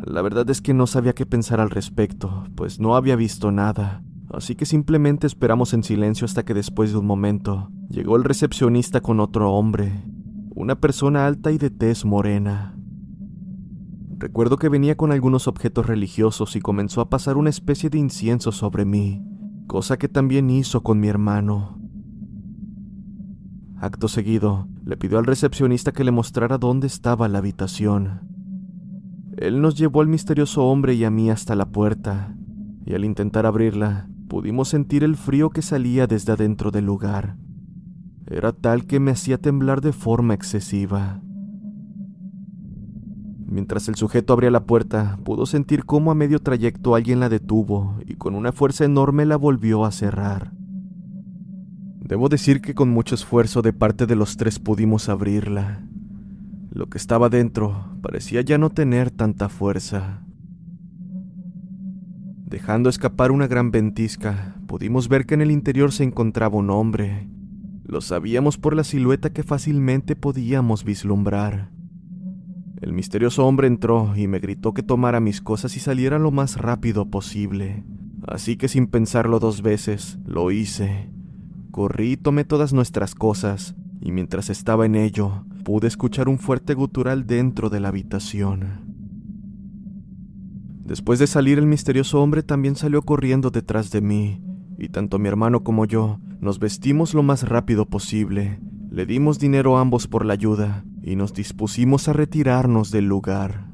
La 0.07 0.21
verdad 0.21 0.49
es 0.51 0.61
que 0.61 0.75
no 0.75 0.87
sabía 0.87 1.15
qué 1.15 1.25
pensar 1.25 1.61
al 1.61 1.71
respecto, 1.71 2.45
pues 2.57 2.79
no 2.79 2.95
había 2.95 3.17
visto 3.17 3.51
nada, 3.51 4.03
así 4.31 4.55
que 4.55 4.67
simplemente 4.67 5.27
esperamos 5.27 5.73
en 5.73 5.83
silencio 5.83 6.27
hasta 6.27 6.45
que 6.45 6.53
después 6.53 6.93
de 6.93 6.99
un 6.99 7.07
momento 7.07 7.71
llegó 7.89 8.17
el 8.17 8.25
recepcionista 8.25 9.01
con 9.01 9.19
otro 9.19 9.53
hombre, 9.53 10.05
una 10.55 10.79
persona 10.79 11.27
alta 11.27 11.53
y 11.53 11.59
de 11.59 11.71
tez 11.71 12.05
morena. 12.05 12.77
Recuerdo 14.19 14.59
que 14.59 14.69
venía 14.69 14.95
con 14.95 15.11
algunos 15.11 15.49
objetos 15.49 15.87
religiosos 15.87 16.55
y 16.55 16.61
comenzó 16.61 17.01
a 17.01 17.09
pasar 17.09 17.39
una 17.39 17.51
especie 17.51 17.89
de 17.89 17.99
incienso 17.99 18.53
sobre 18.53 18.85
mí, 18.85 19.25
cosa 19.67 19.97
que 19.97 20.09
también 20.09 20.51
hizo 20.51 20.83
con 20.83 21.01
mi 21.01 21.09
hermano. 21.09 21.81
Acto 23.81 24.09
seguido, 24.09 24.69
le 24.85 24.99
pidió 24.99 25.19
al 25.19 25.25
recepcionista 25.25 25.93
que 25.93 26.05
le 26.05 26.11
mostrara 26.11 26.59
dónde 26.59 26.89
estaba 26.89 27.27
la 27.29 27.39
habitación. 27.39 28.34
Él 29.45 29.61
nos 29.61 29.75
llevó 29.75 30.01
al 30.01 30.09
misterioso 30.09 30.65
hombre 30.65 30.95
y 30.95 31.05
a 31.05 31.11
mí 31.11 31.31
hasta 31.31 31.55
la 31.55 31.67
puerta, 31.67 32.35
y 32.87 32.95
al 32.95 33.05
intentar 33.05 33.45
abrirla, 33.45 34.09
pudimos 34.27 34.69
sentir 34.69 35.05
el 35.05 35.17
frío 35.17 35.51
que 35.51 35.61
salía 35.61 36.07
desde 36.07 36.33
adentro 36.33 36.71
del 36.71 36.87
lugar. 36.87 37.37
Era 38.27 38.53
tal 38.53 38.87
que 38.87 39.01
me 39.01 39.11
hacía 39.11 39.37
temblar 39.37 39.83
de 39.83 39.93
forma 39.93 40.33
excesiva. 40.33 41.21
Mientras 43.45 43.87
el 43.89 43.97
sujeto 43.97 44.33
abría 44.33 44.51
la 44.51 44.65
puerta, 44.65 45.19
pudo 45.25 45.45
sentir 45.45 45.85
cómo 45.85 46.11
a 46.11 46.15
medio 46.15 46.39
trayecto 46.39 46.95
alguien 46.95 47.21
la 47.21 47.29
detuvo 47.29 47.99
y 48.07 48.15
con 48.15 48.35
una 48.35 48.51
fuerza 48.51 48.87
enorme 48.87 49.27
la 49.27 49.37
volvió 49.37 49.85
a 49.85 49.93
cerrar. 49.93 50.53
Debo 52.01 52.31
decir 52.31 52.63
que 52.63 52.75
con 52.75 52.89
mucho 52.89 53.15
esfuerzo 53.15 53.61
de 53.61 53.75
parte 53.75 54.07
de 54.07 54.17
los 54.17 54.39
tres 54.39 54.59
pudimos 54.59 55.11
abrirla, 55.11 55.87
lo 56.75 56.89
que 56.89 56.99
estaba 56.99 57.29
dentro 57.29 57.97
parecía 58.03 58.41
ya 58.41 58.59
no 58.59 58.69
tener 58.69 59.13
tanta 59.13 59.49
fuerza. 59.49 60.25
Dejando 62.45 62.91
escapar 62.91 63.31
una 63.31 63.47
gran 63.47 63.71
ventisca, 63.71 64.57
pudimos 64.67 65.09
ver 65.09 65.25
que 65.25 65.35
en 65.35 65.41
el 65.41 65.53
interior 65.53 65.93
se 65.93 66.03
encontraba 66.03 66.57
un 66.57 66.71
hombre. 66.71 67.29
Lo 67.85 68.01
sabíamos 68.01 68.59
por 68.59 68.75
la 68.75 68.83
silueta 68.83 69.33
que 69.33 69.45
fácilmente 69.45 70.17
podíamos 70.17 70.85
vislumbrar. 70.85 71.71
El 72.81 72.93
misterioso 72.93 73.47
hombre 73.47 73.69
entró 73.69 74.13
y 74.17 74.27
me 74.27 74.41
gritó 74.41 74.75
que 74.75 74.83
tomara 74.83 75.21
mis 75.21 75.41
cosas 75.41 75.77
y 75.77 75.81
saliera 75.81 76.19
lo 76.19 76.33
más 76.33 76.57
rápido 76.57 77.09
posible. 77.09 77.85
Así 78.27 78.57
que 78.57 78.67
sin 78.67 78.89
pensarlo 78.89 79.39
dos 79.39 79.63
veces, 79.63 80.19
lo 80.27 80.51
hice. 80.51 81.09
Corrí 81.71 82.13
y 82.13 82.17
tomé 82.17 82.45
todas 82.45 82.73
nuestras 82.73 83.15
cosas, 83.15 83.77
y 84.05 84.13
mientras 84.13 84.51
estaba 84.51 84.85
en 84.85 84.97
ello, 84.97 85.47
pude 85.65 85.89
escuchar 85.89 86.29
un 86.29 86.39
fuerte 86.39 86.75
gutural 86.75 87.27
dentro 87.27 87.71
de 87.71 87.81
la 87.81 87.89
habitación. 87.89 88.85
Después 90.85 91.19
de 91.19 91.27
salir 91.27 91.59
el 91.59 91.65
misterioso 91.65 92.23
hombre 92.23 92.43
también 92.43 92.77
salió 92.77 93.01
corriendo 93.01 93.51
detrás 93.51 93.91
de 93.91 94.03
mí, 94.03 94.43
y 94.79 94.91
tanto 94.91 95.19
mi 95.19 95.29
hermano 95.29 95.65
como 95.65 95.87
yo 95.87 96.21
nos 96.39 96.59
vestimos 96.59 97.15
lo 97.15 97.23
más 97.23 97.49
rápido 97.49 97.87
posible, 97.87 98.61
le 98.91 99.07
dimos 99.07 99.39
dinero 99.39 99.79
a 99.79 99.81
ambos 99.81 100.07
por 100.07 100.27
la 100.27 100.35
ayuda 100.35 100.85
y 101.03 101.17
nos 101.17 101.33
dispusimos 101.33 102.07
a 102.07 102.13
retirarnos 102.13 102.91
del 102.91 103.07
lugar. 103.07 103.71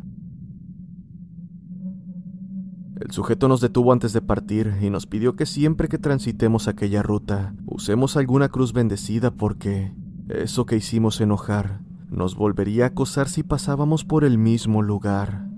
El 3.01 3.11
sujeto 3.11 3.49
nos 3.49 3.61
detuvo 3.61 3.93
antes 3.93 4.12
de 4.12 4.23
partir 4.23 4.77
y 4.81 4.90
nos 4.90 5.07
pidió 5.07 5.35
que 5.35 5.47
siempre 5.47 5.88
que 5.88 5.99
transitemos 5.99 6.69
aquella 6.69 7.03
ruta 7.03 7.55
usemos 7.66 8.16
alguna 8.16 8.51
cruz 8.51 8.73
bendecida 8.73 9.33
porque, 9.33 9.93
eso 10.31 10.66
que 10.66 10.77
hicimos 10.77 11.21
enojar 11.21 11.81
nos 12.11 12.35
volvería 12.35 12.85
a 12.85 12.88
acosar 12.88 13.29
si 13.29 13.43
pasábamos 13.43 14.05
por 14.05 14.25
el 14.25 14.38
mismo 14.38 14.83
lugar. 14.83 15.49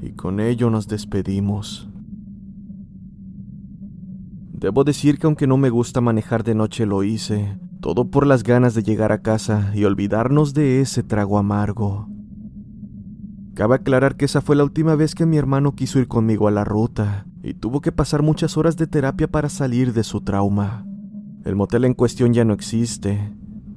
Y 0.00 0.12
con 0.12 0.40
ello 0.40 0.70
nos 0.70 0.86
despedimos. 0.86 1.88
Debo 4.52 4.84
decir 4.84 5.18
que 5.18 5.26
aunque 5.26 5.46
no 5.46 5.56
me 5.56 5.70
gusta 5.70 6.00
manejar 6.00 6.44
de 6.44 6.54
noche 6.54 6.86
lo 6.86 7.02
hice, 7.02 7.58
todo 7.80 8.10
por 8.10 8.26
las 8.26 8.44
ganas 8.44 8.74
de 8.74 8.82
llegar 8.82 9.12
a 9.12 9.22
casa 9.22 9.72
y 9.74 9.84
olvidarnos 9.84 10.54
de 10.54 10.80
ese 10.80 11.02
trago 11.02 11.38
amargo. 11.38 12.08
Cabe 13.54 13.76
aclarar 13.76 14.16
que 14.16 14.24
esa 14.24 14.40
fue 14.40 14.56
la 14.56 14.64
última 14.64 14.94
vez 14.94 15.14
que 15.14 15.26
mi 15.26 15.36
hermano 15.36 15.74
quiso 15.74 15.98
ir 15.98 16.08
conmigo 16.08 16.48
a 16.48 16.50
la 16.50 16.64
ruta 16.64 17.26
y 17.42 17.54
tuvo 17.54 17.80
que 17.80 17.92
pasar 17.92 18.22
muchas 18.22 18.56
horas 18.56 18.76
de 18.76 18.86
terapia 18.86 19.28
para 19.28 19.48
salir 19.48 19.92
de 19.92 20.02
su 20.02 20.22
trauma. 20.22 20.86
El 21.44 21.56
motel 21.56 21.84
en 21.84 21.94
cuestión 21.94 22.32
ya 22.32 22.44
no 22.44 22.54
existe, 22.54 23.32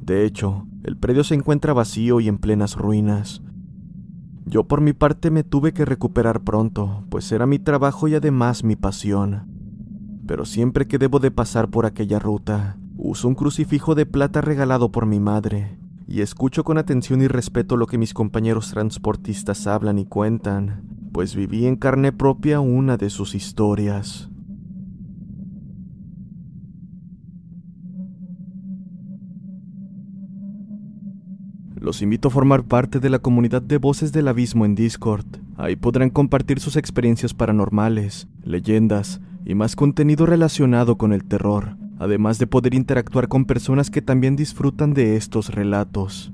de 0.07 0.23
hecho, 0.23 0.65
el 0.83 0.95
predio 0.95 1.25
se 1.25 1.35
encuentra 1.35 1.73
vacío 1.73 2.21
y 2.21 2.29
en 2.29 2.37
plenas 2.37 2.77
ruinas. 2.77 3.41
Yo 4.45 4.63
por 4.63 4.79
mi 4.79 4.93
parte 4.93 5.31
me 5.31 5.43
tuve 5.43 5.73
que 5.73 5.83
recuperar 5.83 6.45
pronto, 6.45 7.03
pues 7.09 7.29
era 7.33 7.45
mi 7.45 7.59
trabajo 7.59 8.07
y 8.07 8.15
además 8.15 8.63
mi 8.63 8.77
pasión. 8.77 9.51
Pero 10.25 10.45
siempre 10.45 10.87
que 10.87 10.97
debo 10.97 11.19
de 11.19 11.29
pasar 11.29 11.69
por 11.69 11.85
aquella 11.85 12.19
ruta, 12.19 12.77
uso 12.95 13.27
un 13.27 13.35
crucifijo 13.35 13.95
de 13.95 14.05
plata 14.05 14.39
regalado 14.39 14.93
por 14.93 15.05
mi 15.05 15.19
madre, 15.19 15.77
y 16.07 16.21
escucho 16.21 16.63
con 16.63 16.77
atención 16.77 17.21
y 17.21 17.27
respeto 17.27 17.75
lo 17.75 17.85
que 17.85 17.97
mis 17.97 18.13
compañeros 18.13 18.69
transportistas 18.71 19.67
hablan 19.67 19.99
y 19.99 20.05
cuentan, 20.05 20.83
pues 21.11 21.35
viví 21.35 21.65
en 21.65 21.75
carne 21.75 22.13
propia 22.13 22.61
una 22.61 22.95
de 22.95 23.09
sus 23.09 23.35
historias. 23.35 24.29
Los 31.87 32.01
invito 32.01 32.27
a 32.27 32.31
formar 32.31 32.65
parte 32.65 32.99
de 32.99 33.09
la 33.09 33.19
comunidad 33.19 33.61
de 33.61 33.77
Voces 33.77 34.11
del 34.11 34.27
Abismo 34.27 34.65
en 34.65 34.75
Discord. 34.75 35.25
Ahí 35.55 35.77
podrán 35.77 36.09
compartir 36.09 36.59
sus 36.59 36.75
experiencias 36.75 37.33
paranormales, 37.33 38.27
leyendas 38.43 39.21
y 39.45 39.55
más 39.55 39.77
contenido 39.77 40.25
relacionado 40.25 40.97
con 40.97 41.13
el 41.13 41.23
terror, 41.23 41.77
además 41.97 42.39
de 42.39 42.47
poder 42.47 42.73
interactuar 42.73 43.29
con 43.29 43.45
personas 43.45 43.89
que 43.89 44.01
también 44.01 44.35
disfrutan 44.35 44.93
de 44.93 45.15
estos 45.15 45.55
relatos. 45.55 46.33